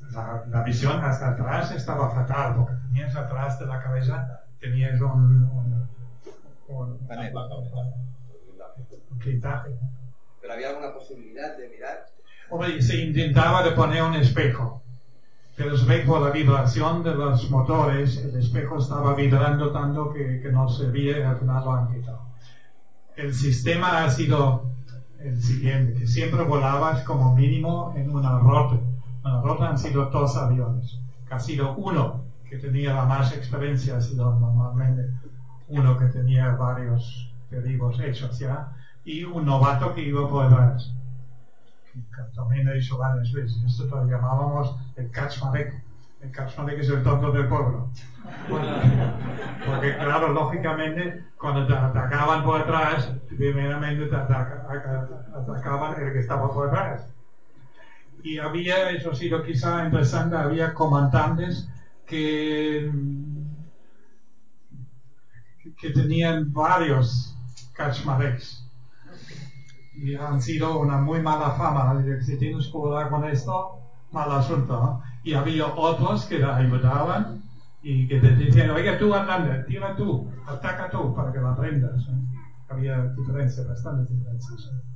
[0.00, 5.44] La, la visión hasta atrás estaba fatal, porque tenías atrás de la cabeza, tenías un,
[5.44, 5.88] un,
[6.68, 7.34] un, Panel.
[7.34, 8.10] un.
[10.40, 12.06] Pero había alguna posibilidad de mirar.
[12.50, 14.82] Hombre, se intentaba de poner un espejo,
[15.56, 20.40] pero se ve por la vibración de los motores, el espejo estaba vibrando tanto que,
[20.40, 22.22] que no servía y al final lo han quitado.
[23.16, 24.64] El sistema ha sido
[25.20, 28.78] el siguiente, que siempre volabas como mínimo en una rota.
[29.22, 30.98] Una rota han sido dos aviones,
[31.28, 35.02] que ha sido uno que tenía la más experiencia, ha sido normalmente
[35.68, 38.72] uno que tenía varios derivos hechos ya,
[39.04, 40.92] y un novato que iba por detrás
[42.34, 45.80] también dicho varias veces, esto lo llamábamos el Kaczmarek.
[46.20, 47.88] El Kaczmarek es el tonto del pueblo.
[49.66, 56.18] Porque claro, lógicamente, cuando te atacaban por atrás, primeramente te ataca- aca- atacaban el que
[56.18, 57.06] estaba por atrás.
[58.22, 61.66] Y había, eso ha sido quizá interesante, había comandantes
[62.10, 62.90] que,
[65.94, 67.34] tenían varios
[67.72, 68.66] Kaczmareks
[69.94, 72.02] y han sido una muy mala fama.
[72.20, 73.80] Si tienes que volar con esto,
[74.10, 75.00] mal asunto.
[75.22, 77.42] Y había otros que te ayudaban
[77.82, 82.06] y que te decían, oiga tú Hernández, tira tú, ataca tú para que la aprendas.
[82.68, 84.70] Había diferencias, bastantes diferencias.
[84.70, 84.90] ¿no?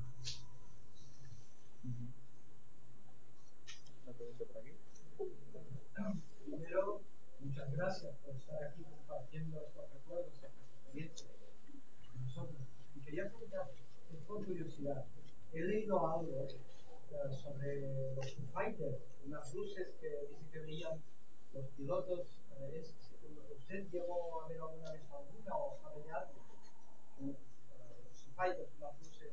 [4.04, 4.72] Una pregunta por aquí.
[6.44, 7.00] Primero,
[7.40, 11.30] muchas gracias por estar aquí compartiendo estos recuerdos, estas experiencias
[12.12, 12.60] con nosotros.
[12.94, 13.70] Y quería preguntar,
[14.12, 15.04] es por curiosidad,
[15.52, 21.02] he leído algo eh, sobre los Fighters, unas luces que dice que veían
[21.52, 22.82] los pilotos, eh,
[23.64, 26.32] ¿Usted llegó a ver alguna vez alguna o sabe de algo?
[27.22, 27.36] Eh,
[28.04, 29.32] Los fighters, las luces.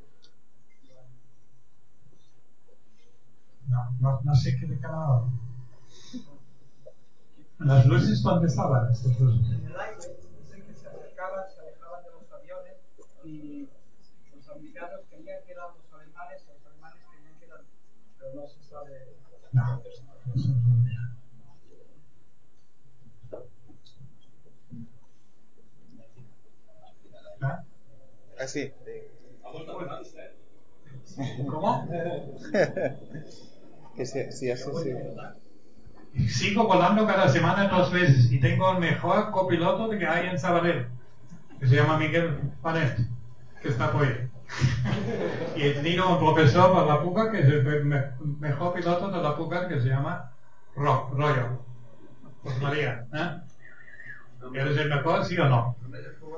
[3.68, 5.30] No, no, no sé qué de cada lado.
[6.18, 6.90] Las luces, ¿dónde estaban estas luces?
[6.90, 7.51] En el aire, dicen que se
[10.86, 12.78] acercaban, se alejaban de los aviones
[13.24, 13.68] y
[14.36, 17.62] los americanos creían que eran los alemanes, los alemanes creían que eran,
[18.18, 19.16] pero no se sabe.
[19.52, 19.82] No.
[27.42, 27.64] ¿Ah?
[28.40, 28.72] Ah, sí.
[31.50, 31.88] ¿Cómo?
[33.96, 34.92] que si, si hace sí.
[36.28, 40.88] Sigo volando cada semana dos veces y tengo el mejor copiloto que hay en Sabadell,
[41.60, 42.98] que se llama Miguel Panet,
[43.62, 44.30] que está por ahí.
[45.56, 49.22] y he tenido un profesor para la PUCA que es el me- mejor piloto de
[49.22, 50.32] la PUCA que se llama
[50.76, 51.64] Ro, Royo.
[52.44, 53.38] Pues María, ¿eh?
[54.54, 55.76] ¿Eres el mejor, sí o no?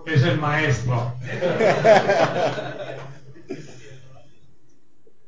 [0.06, 1.14] Es el maestro.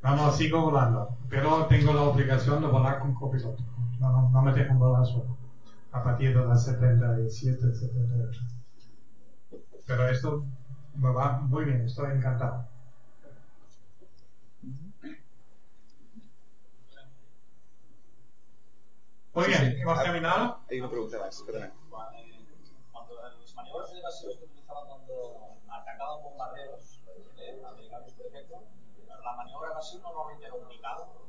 [0.03, 3.61] No, sigo volando, pero tengo la obligación de volar con copiloto.
[4.05, 5.39] No, no, no me dejan volar solo.
[5.91, 8.41] A partir de las 77, 78.
[9.85, 10.45] Pero esto
[10.93, 12.67] me va muy bien, estoy encantado.
[19.33, 20.61] Muy bien, ¿hemos terminado?
[20.69, 21.73] Hay una pregunta más, perdona.
[22.91, 27.01] Cuando las maniobras de evasión que utilizaban cuando atacaban bombarderos
[27.37, 28.63] eh, americanos, por ejemplo,
[29.23, 31.24] la maniobra evasiva normalmente era un picado,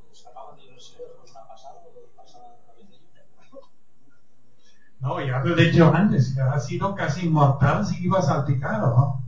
[5.01, 8.89] No, ya lo he dicho antes, ha sido casi mortal si ibas al picado.
[8.97, 9.23] ¿no?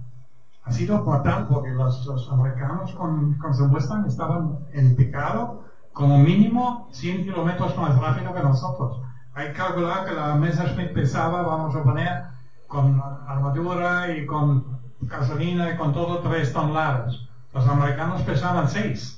[0.65, 6.19] Ha sido mortal porque los, los americanos con, con su Mustang estaban en picado como
[6.19, 9.01] mínimo 100 kilómetros más rápido que nosotros.
[9.35, 12.23] Hay que calcular que la Messerschmitt pesaba, vamos a poner,
[12.69, 17.21] con armadura y con gasolina y con todo 3 toneladas.
[17.53, 19.18] Los americanos pesaban 6.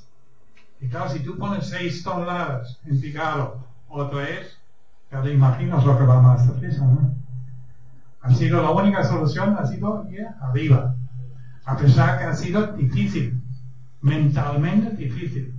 [0.81, 4.57] Y claro, si tú pones 6 toneladas en picado o 3,
[5.11, 7.13] ya te imaginas lo que va más deprisa, ¿no?
[8.21, 10.95] Ha sido la única solución, ha sido ir arriba.
[11.65, 13.39] A pesar que ha sido difícil,
[14.01, 15.53] mentalmente difícil.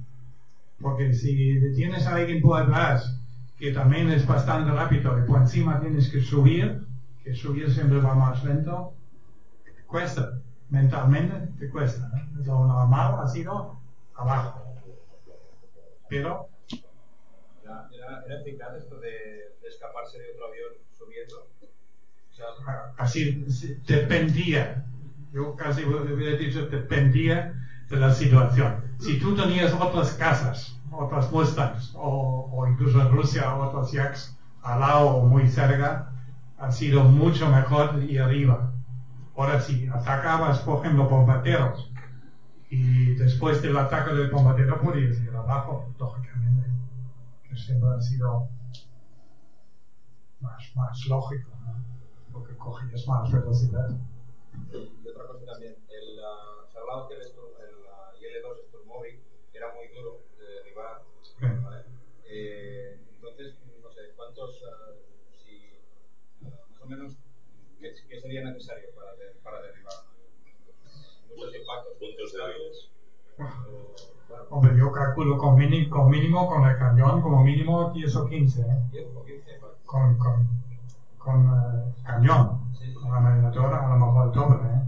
[0.81, 3.17] Porque si tienes a alguien por atrás
[3.57, 6.85] que también es bastante rápido y por encima tienes que subir,
[7.23, 8.95] que subir siempre va más lento,
[9.87, 10.41] cuesta.
[10.71, 12.09] Mentalmente te cuesta.
[12.09, 12.43] ¿no?
[12.45, 13.77] Lo normal ha sido
[14.17, 14.62] abajo.
[16.13, 16.47] Pero
[17.63, 19.09] Era, era, era eficaz esto de,
[19.61, 21.47] de escaparse de otro avión subiendo.
[22.31, 22.47] O sea,
[22.99, 24.85] así sí, dependía,
[25.33, 27.55] yo casi hubiera dicho dependía
[27.89, 28.83] de la situación.
[28.99, 34.81] Si tú tenías otras casas, otras Mustangs, o, o incluso en Rusia otros Yaks al
[34.81, 36.13] lado o muy cerca,
[36.59, 38.73] ha sido mucho mejor ir arriba.
[39.37, 41.92] Ahora si atacabas, por ejemplo, bombarderos,
[42.75, 46.67] y después del ataque del bombardero podías ir abajo, lógicamente,
[47.45, 48.49] que siempre ha sido
[50.41, 51.75] más, más lógico, ¿no?
[52.33, 53.89] porque cogías más velocidad.
[54.73, 59.19] Y otra cosa también, el, ah, se hablaba que el, el ah, IL-2 Sturmovik
[59.53, 61.03] era muy duro de derribar.
[61.63, 61.83] ¿vale?
[62.25, 64.93] Eh, entonces, no sé, ¿cuántos, ah,
[65.45, 65.73] si,
[66.45, 67.13] ah, más o menos,
[67.79, 69.95] qué, qué sería necesario para, de- para derribar?
[71.29, 71.62] Muchos impactos Puntos débiles.
[74.51, 78.61] Hombre, yo calculo con mínimo, con mínimo con el cañón, como mínimo 10 o 15,
[78.61, 78.65] ¿eh?
[78.93, 79.79] 10 o 15 impactos.
[79.87, 80.49] con, con,
[81.19, 82.61] con eh, cañón,
[83.01, 84.69] con la ametralladora a lo mejor el doble.
[84.69, 84.83] ¿eh?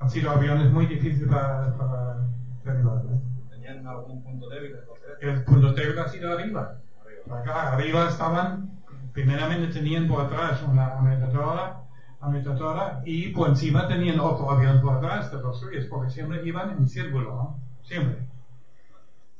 [0.00, 2.26] Han sido aviones muy difíciles para, para
[2.64, 3.02] derribar.
[3.04, 3.18] ¿eh?
[3.50, 5.18] ¿Tenían algún punto débil en concreto?
[5.20, 6.78] El punto débil ha sido arriba.
[7.04, 7.42] Arriba.
[7.42, 8.82] Claro, arriba estaban,
[9.12, 11.82] primeramente tenían por atrás una ametralladora,
[12.22, 16.70] ametralladora y por encima tenían otro avión por atrás de los suyos, porque siempre iban
[16.70, 17.60] en círculo, ¿no?
[17.82, 18.24] Siempre.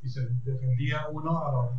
[0.03, 1.79] Y se defendía uno al otro.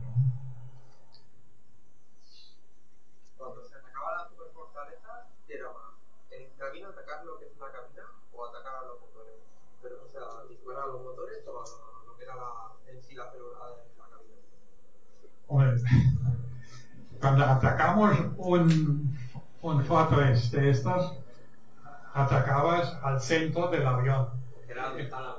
[3.38, 5.92] Cuando se atacaba la superfortaleza, ¿qué era más?
[6.32, 9.36] ¿En cabina atacar lo que es una cabina o atacar a los motores?
[9.82, 13.14] Pero, o sea, disparar a los motores o a lo que era la, en sí
[13.14, 14.40] la célula de la cabina.
[15.48, 15.76] Hombre,
[17.20, 19.18] cuando atacamos un,
[19.64, 21.12] un Fortress de estos,
[22.14, 24.28] atacabas al centro del avión.
[24.68, 25.36] Era donde está la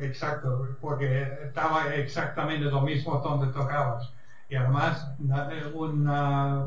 [0.00, 4.10] Exacto, porque estaba exactamente lo mismo donde tocabas.
[4.48, 6.66] Y además, na- una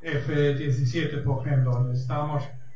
[0.00, 1.72] F-17, por ejemplo,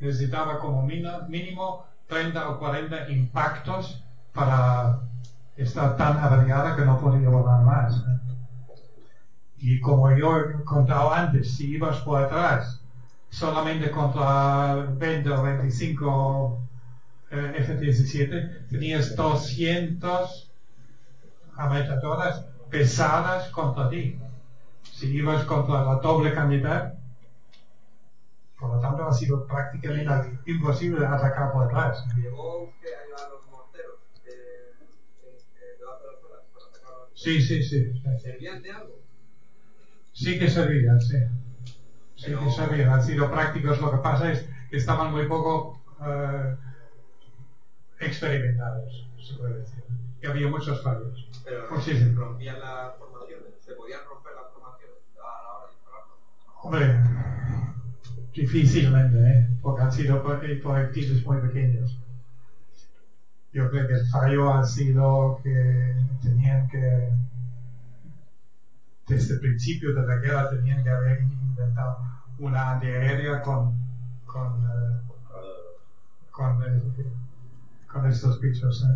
[0.00, 4.02] necesitaba como mínimo 30 o 40 impactos
[4.32, 5.00] para
[5.56, 8.00] estar tan averiada que no podía volar más.
[9.56, 12.80] Y como yo he contado antes, si ibas por atrás
[13.30, 16.58] solamente contra 20 o 25
[17.30, 20.48] eh, F-17 tenías 200
[21.56, 24.16] ametralladoras pesadas contra ti.
[24.90, 26.94] Si ibas contra la doble cantidad,
[28.58, 30.10] por lo tanto ha sido prácticamente
[30.46, 32.04] imposible atacar por atrás.
[32.16, 33.94] ¿Llegó usted a llevar los morteros
[34.24, 34.74] eh,
[35.22, 35.38] eh,
[35.78, 37.62] de las olas para atacar a los sí, sí.
[37.62, 37.92] sí.
[38.20, 38.98] ¿Servían de algo?
[40.12, 41.16] Sí que servían, sí.
[42.18, 43.80] Sí que servían, han sido prácticos.
[43.80, 46.52] Lo que pasa es que estaban muy poco eh,
[48.00, 49.84] experimentados, se puede decir.
[50.20, 51.26] Y había muchos fallos.
[51.44, 52.12] Pero Pues sí, sí.
[52.12, 56.14] rompían las formaciones, se podían romper las formaciones a la hora de dispararlo.
[56.62, 57.00] Hombre,
[58.34, 59.46] difícilmente, ¿eh?
[59.62, 61.96] porque han sido eh, proyectiles muy pequeños.
[63.52, 67.08] Yo creo que el fallo ha sido que tenían que,
[69.08, 71.98] desde el principio de la guerra, tenían que haber inventado
[72.38, 73.72] una antiaérea con,
[74.26, 74.98] con, eh,
[76.30, 76.80] con, eh,
[77.86, 78.82] con estos bichos.
[78.82, 78.94] ¿eh?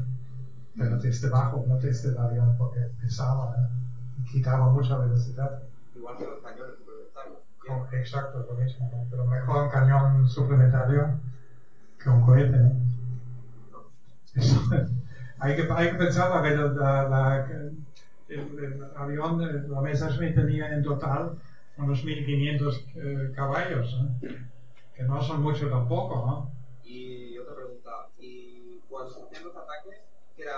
[0.77, 3.67] Pero desde abajo, no desde el avión, porque pesaba ¿eh?
[4.21, 5.51] y quitaba mucha velocidad.
[5.95, 7.39] Igual que los cañones suplementarios.
[7.59, 9.07] Con- exacto, lo mismo, ¿no?
[9.11, 11.15] pero mejor un cañón suplementario
[11.99, 12.73] que un cohete.
[14.35, 14.61] Eso,
[15.39, 17.45] hay, que, hay que pensar la, la-
[18.35, 19.39] el, el avión,
[19.69, 21.37] la Messerschmitt tenía en total
[21.77, 24.37] unos 1500 eh, caballos, ¿eh?
[24.95, 26.51] que no son mucho tampoco, ¿no?
[26.83, 30.01] Y otra pregunta, ¿y cuando se hacían los ataques,
[30.37, 30.57] qué, era,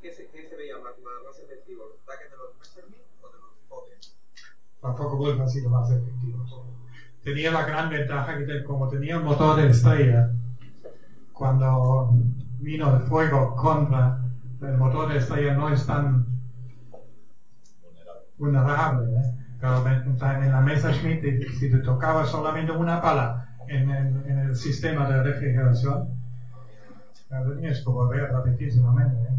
[0.00, 1.86] qué, se, qué se veía más, más, efectivo?
[1.86, 3.98] ¿Los ataques de los Messerschmitt o de los Fokker?
[4.80, 6.54] Tampoco Wolf han sido más efectivos.
[7.22, 10.28] Tenía la gran ventaja que te- como tenía un motor de estrella,
[11.32, 12.08] cuando
[12.58, 14.16] vino el fuego contra
[14.60, 16.33] el motor de estrella no es tan
[18.36, 19.02] vulnerable.
[19.20, 19.30] ¿eh?
[19.58, 25.22] Pero en la Messerschmitt, si si te tocaba solamente una pala en, el- sistema de
[25.22, 26.08] refrigeración,
[27.28, 29.16] ya tenías que volver rapidísimamente.
[29.26, 29.34] ¿eh?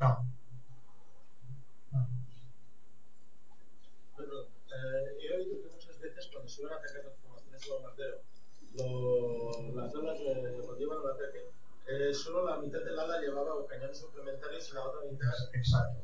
[0.00, 0.16] No.
[4.16, 7.68] Perdón, eh, he oído que muchas veces cuando se iban a atacar las formaciones de
[7.70, 8.16] bombardeo,
[9.74, 11.45] las olas de, cuando iban al ataque,
[11.86, 16.00] eh, solo la mitad del ala llevaba cañones suplementarios y la otra mitad Exacto.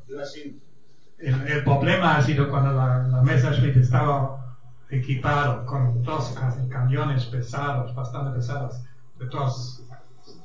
[1.18, 4.56] El, el problema ha sido cuando la, la Messerschmitt estaba
[4.88, 8.82] equipado con dos ca- cañones pesados, bastante pesados,
[9.14, 9.82] de dos,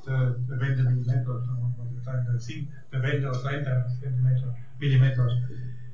[0.06, 0.14] de,
[0.48, 5.34] de 20 milímetros, de 35, de 20 o 30 centímetros, milímetros.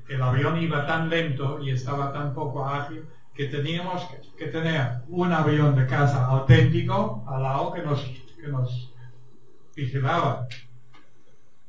[0.06, 4.06] El avión iba tan lento y estaba tan poco ágil que teníamos
[4.36, 8.02] que, tener un avión de caza auténtico al lado que nos,
[8.40, 8.93] que nos
[9.74, 10.46] vigilaba.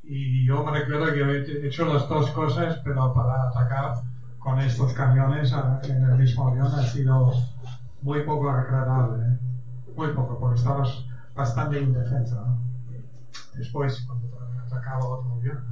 [0.04, 4.04] Y yo me recuerdo que he hecho las dos cosas, pero para atacar
[4.38, 5.52] con estos camiones
[5.84, 7.34] en el mismo avión ha sido
[8.02, 9.26] muy poco agradable.
[9.26, 9.38] ¿eh?
[9.96, 12.36] Muy poco, porque estabas bastante indefenso.
[12.36, 12.60] ¿no?
[13.56, 15.66] Después, cuando te atacaba otro avión.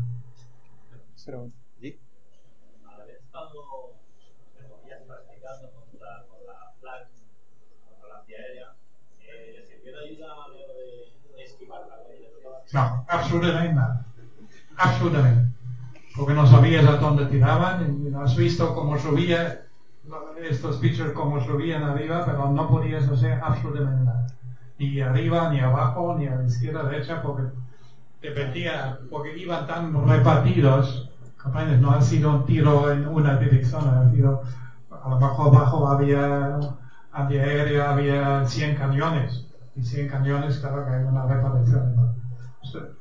[1.25, 1.95] Pero, ¿y?
[2.85, 3.93] Al haber estado
[4.55, 7.07] entre comillas, practicando contra, con la FLAG,
[7.87, 8.75] contra la antiaérea,
[9.21, 11.22] eh, ¿le sirvió de ayuda a la hora de,
[12.73, 14.05] No, absolutamente nada.
[14.77, 15.53] Absolutamente.
[16.15, 19.61] Porque no sabías a dónde tiraban, y no has visto cómo subía
[20.41, 24.27] estos bichos cómo subían arriba, pero no podías hacer absolutamente nada.
[24.77, 27.43] Ni arriba, ni abajo, ni a la izquierda, derecha, porque
[28.21, 31.09] dependía, porque iban tan repartidos.
[31.79, 34.43] No ha sido un tiro en una dirección, ha sido,
[34.89, 36.57] a lo mejor abajo había
[37.11, 39.45] antiaérea, había 100 cañones,
[39.75, 41.95] y 100 cañones, claro que hay una repartición.
[41.95, 42.15] ¿no?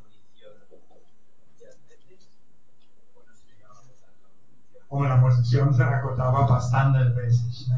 [3.26, 4.88] no se llegaba a rotar la munición?
[4.90, 7.72] Como la munición se agotaba bastantes veces.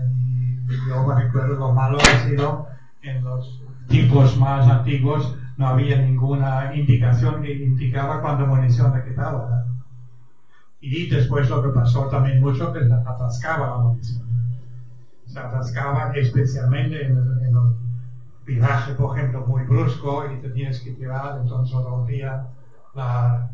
[0.67, 2.67] Y yo me recuerdo lo malo ha sido
[3.03, 9.65] en los tipos más antiguos no había ninguna indicación que indicaba cuánta munición le quedaba.
[9.67, 9.83] ¿no?
[10.79, 14.23] Y después lo que pasó también mucho que se atascaba la munición.
[15.25, 21.75] Se atascaba especialmente en el, en por ejemplo, muy brusco y tenías que tirar, entonces
[21.81, 22.47] rompía
[22.93, 23.49] la,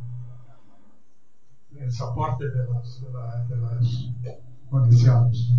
[1.76, 4.10] el soporte de las
[4.72, 5.52] municiones.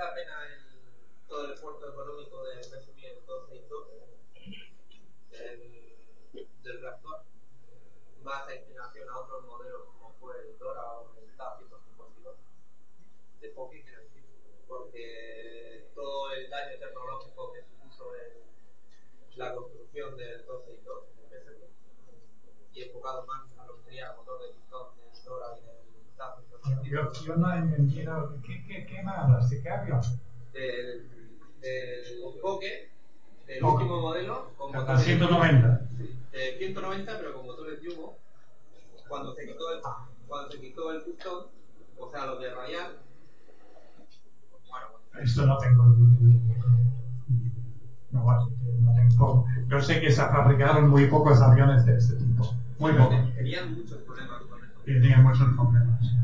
[0.00, 0.64] la pena el,
[1.28, 3.68] todo el esfuerzo económico de resumir entonces y
[5.30, 6.28] del,
[6.62, 7.20] del reactor,
[8.22, 12.34] más en relación a otros modelos como fue el DORA o el TAP 152
[13.40, 14.24] de Pocky, quiero decir,
[14.66, 18.40] porque todo el daño tecnológico que supuso en
[19.36, 21.04] la construcción del 12 y 2
[22.72, 23.49] y enfocado más
[26.90, 28.34] Yo, yo no he entendido.
[28.44, 29.48] ¿Qué, qué, qué me hablas?
[29.48, 30.00] ¿De qué avión?
[30.52, 31.08] Del,
[31.60, 32.90] del Foque,
[33.46, 35.82] del último modelo, con de 190.
[35.96, 38.16] Sí, de 190 pero con motores de humo.
[39.08, 39.80] Cuando se quitó el,
[40.26, 41.46] cuando se quitó el pistón,
[41.96, 42.98] o sea, los de radial,
[44.68, 44.86] bueno,
[45.22, 45.84] Esto no tengo.
[48.10, 48.24] No,
[48.80, 49.46] no tengo.
[49.68, 52.52] Yo sé que se fabricaron muy pocos aviones de este tipo.
[52.80, 53.32] Muy pocos.
[53.36, 54.80] tenían muchos problemas con eso.
[54.84, 56.19] Tenían muchos problemas.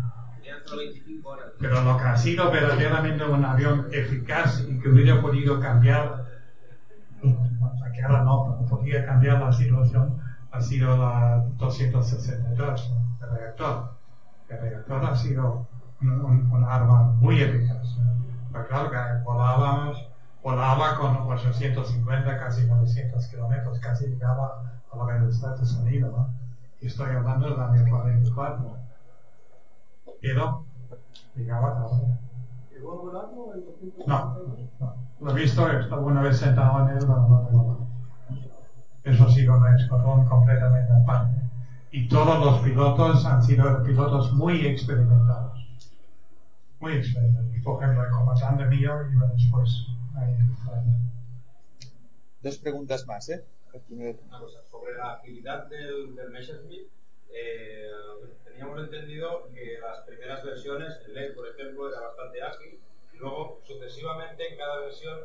[1.77, 6.25] Pero lo que ha sido verdaderamente un avión eficaz y que hubiera podido cambiar,
[7.23, 10.19] la guerra no, pero podría cambiar la situación,
[10.53, 13.27] ha sido la 262, ¿no?
[13.27, 13.91] el reactor.
[14.49, 15.67] El reactor ha sido
[16.01, 17.99] un, arma muy eficaz.
[18.51, 20.09] Pero claro que volábamos,
[20.43, 26.11] volaba con 850, casi 900 kilómetros, casi llegaba a la velocidad de sonido.
[26.11, 26.35] ¿no?
[26.81, 28.77] Y estoy hablando del año 44.
[30.23, 30.65] Pero
[31.37, 34.07] ¿Llegó a volarlo el 262?
[34.07, 34.37] no,
[34.81, 35.07] no.
[35.21, 37.87] Lo he visto, estaba una vez sentado en él, pero no tengo
[39.05, 41.37] Eso sí, con un escuadrón completamente aparte.
[41.91, 45.67] Y todos los pilotos han sido pilotos muy experimentados.
[46.81, 47.47] Muy experimentados.
[47.65, 50.91] Por ejemplo, el comandante mío iba después ahí en el frente.
[52.43, 53.45] Dos preguntas más, ¿eh?
[53.73, 54.19] El.
[54.29, 56.89] Una cosa, sobre la agilidad del, del Messerschmitt,
[57.39, 57.91] eh,
[58.45, 62.81] teníamos entendido que las primeras versiones, el LED, por ejemplo, era bastante ágil,
[63.13, 65.21] luego, sucesivamente, en cada versión,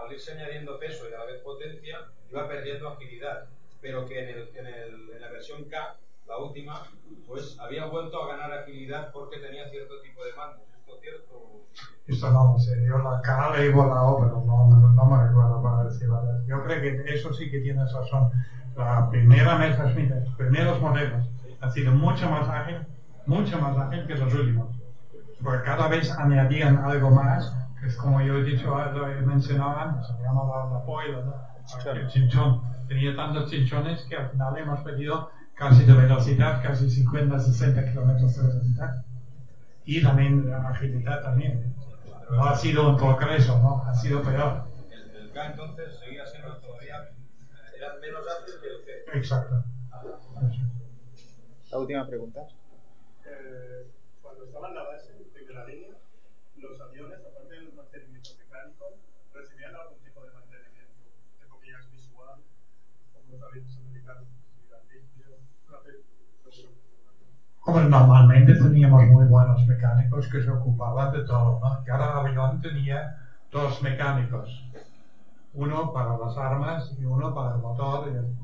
[0.00, 3.46] al irse añadiendo peso y a la vez potencia, iba perdiendo agilidad,
[3.80, 5.96] pero que en, el, en, el, en la versión K,
[6.26, 6.82] la última,
[7.26, 10.62] pues había vuelto a ganar agilidad porque tenía cierto tipo de mandos.
[10.62, 11.64] ¿Es esto cierto?
[12.06, 12.84] Eso no lo sé.
[12.86, 16.08] Yo la cara le he pero no, no, me recuerdo para decir.
[16.46, 18.30] Yo creo que eso sí que tienes razón.
[18.76, 21.28] La primera Messerschmitt, los primeros modelos,
[21.60, 22.86] ha sido mucho más ágil,
[23.26, 24.68] mucho más ágil que los últimos.
[25.42, 29.78] Porque cada vez añadían algo más, que es como yo he dicho, lo he mencionado
[29.78, 31.50] antes, se llama la, la poila, ¿no?
[31.92, 32.62] el chinchón.
[32.88, 38.36] Tenía tantos chinchones que al final hemos perdido casi de velocidad, casi 50, 60 kilómetros
[38.36, 39.04] de velocidad.
[39.84, 41.74] Y también la agilidad también.
[42.30, 43.82] No ha sido un progreso, ¿no?
[43.84, 44.64] Ha sido peor.
[44.90, 49.18] El, el K entonces seguía siendo todavía, eh, era menos ágil que el G.
[49.18, 49.64] Exacto.
[51.70, 52.44] La última pregunta.
[53.24, 53.86] Eh,
[54.20, 55.96] cuando estaba en la base, en primera línea,
[56.56, 58.86] los aviones, aparte del mantenimiento mecánico,
[59.32, 61.02] recibían algún tipo de mantenimiento,
[61.32, 62.40] entre comillas, visual,
[63.12, 66.00] como los aviones americanos, si eran limpios, rápido,
[66.50, 66.76] seguro.
[67.64, 71.82] Hombre, normalmente teníamos muy buenos mecánicos que se ocupaban de todo, ¿no?
[71.84, 73.16] Cada avión tenía
[73.50, 74.66] dos mecánicos.
[75.52, 78.08] Uno para las armas y uno para el motor.
[78.08, 78.34] Y, el-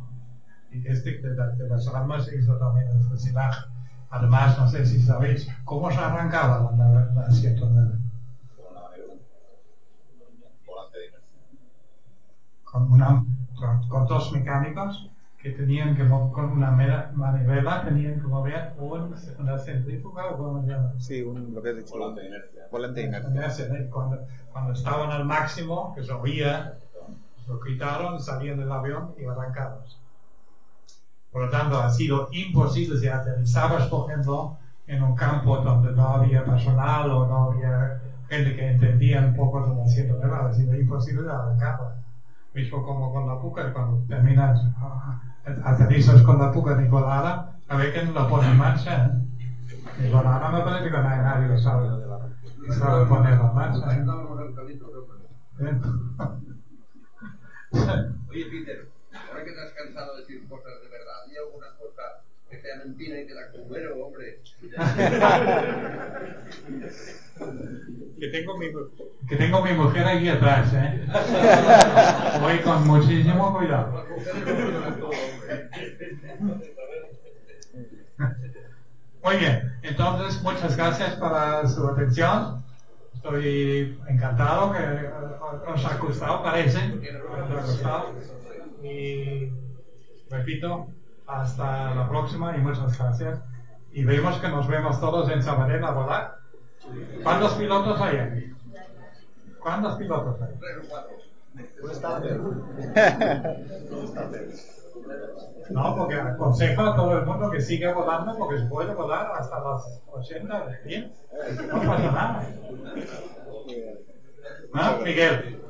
[0.71, 3.67] y este de, la- de las armas hizo también el fusilaje.
[4.11, 7.99] Además, no sé si sabéis, ¿cómo se arrancaba la, nave- la 109?
[8.57, 9.15] Con una manivela.
[10.67, 11.39] Volante de inercia.
[12.65, 13.25] Con, una,
[13.55, 19.15] con, con dos mecánicos que tenían que, con una mera- manivela, tenían que mover un,
[19.39, 20.93] una centrífuga o se llama.
[20.99, 21.93] Sí, un, lo que has dicho.
[21.95, 22.63] Volante de inercia.
[22.71, 23.91] Volante de inercia.
[23.91, 26.75] Cuando, cuando estaban al máximo, que se oía,
[27.47, 29.79] lo quitaron, salían del avión y arrancaban.
[31.37, 34.57] Por lo tanto, ha sido imposible si aterrizabas, por ejemplo,
[34.87, 39.61] en un campo donde no había personal o no había gente que entendía un poco
[39.61, 41.97] de la 109, ha sido imposible de arrancarla.
[42.55, 45.21] Mismo como con la puca, cuando terminas, ah,
[45.63, 49.05] aterrizas con la puca nicolada, a ver no la pone en marcha.
[49.05, 49.11] ¿eh?
[50.05, 51.87] Nicolada me parece que no hay nadie que sabe,
[52.71, 53.95] sabe ponerla en marcha.
[53.95, 54.05] ¿eh?
[55.61, 55.75] ¿Eh?
[58.31, 58.89] Oye, Peter,
[59.29, 62.21] ahora que te has cansado de decir cosas de verdad, di alguna cosa
[68.19, 68.67] que tengo mi,
[69.29, 71.07] que tengo mi mujer aquí atrás, ¿eh?
[72.41, 74.07] Voy con muchísimo cuidado.
[79.23, 82.65] Muy bien, entonces muchas gracias para su atención.
[83.15, 85.11] Estoy encantado que eh,
[85.67, 86.79] os ha gustado, parece.
[86.79, 88.15] Os ha gustado.
[88.83, 89.51] Y
[90.31, 90.89] repito,
[91.27, 93.41] hasta la próxima y muchas gracias.
[93.93, 96.39] Y vemos que nos vemos todos en Sabadell a volar.
[97.23, 98.55] ¿Cuántos pilotos hay aquí?
[99.61, 100.55] ¿Cuántos pilotos hay?
[100.59, 101.17] Tres o cuatro.
[105.71, 109.61] No, porque aconsejo a todo el mundo que siga volando porque se puede volar hasta
[109.61, 111.13] las 80, bien.
[111.67, 112.47] No pasa nada.
[114.73, 115.63] ¿No, Miguel?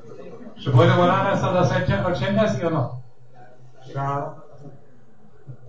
[0.58, 3.02] ¿Se puede volar hasta las 80, sí o no?
[3.92, 4.45] Claro.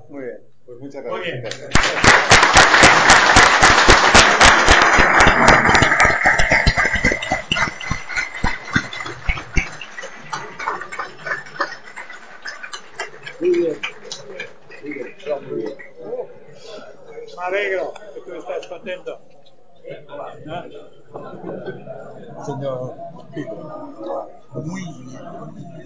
[0.09, 0.37] Muy bien.
[0.65, 1.57] Pues muchas Muy gracias.
[1.59, 2.77] bien.
[13.39, 13.77] Muy bien.
[14.81, 15.15] Muy bien,
[15.49, 15.77] muy bien.
[17.37, 19.19] Me alegro que tú estás contento.
[20.45, 20.63] ¿No?
[22.45, 22.95] Señor
[23.33, 25.67] Pico, muy bien.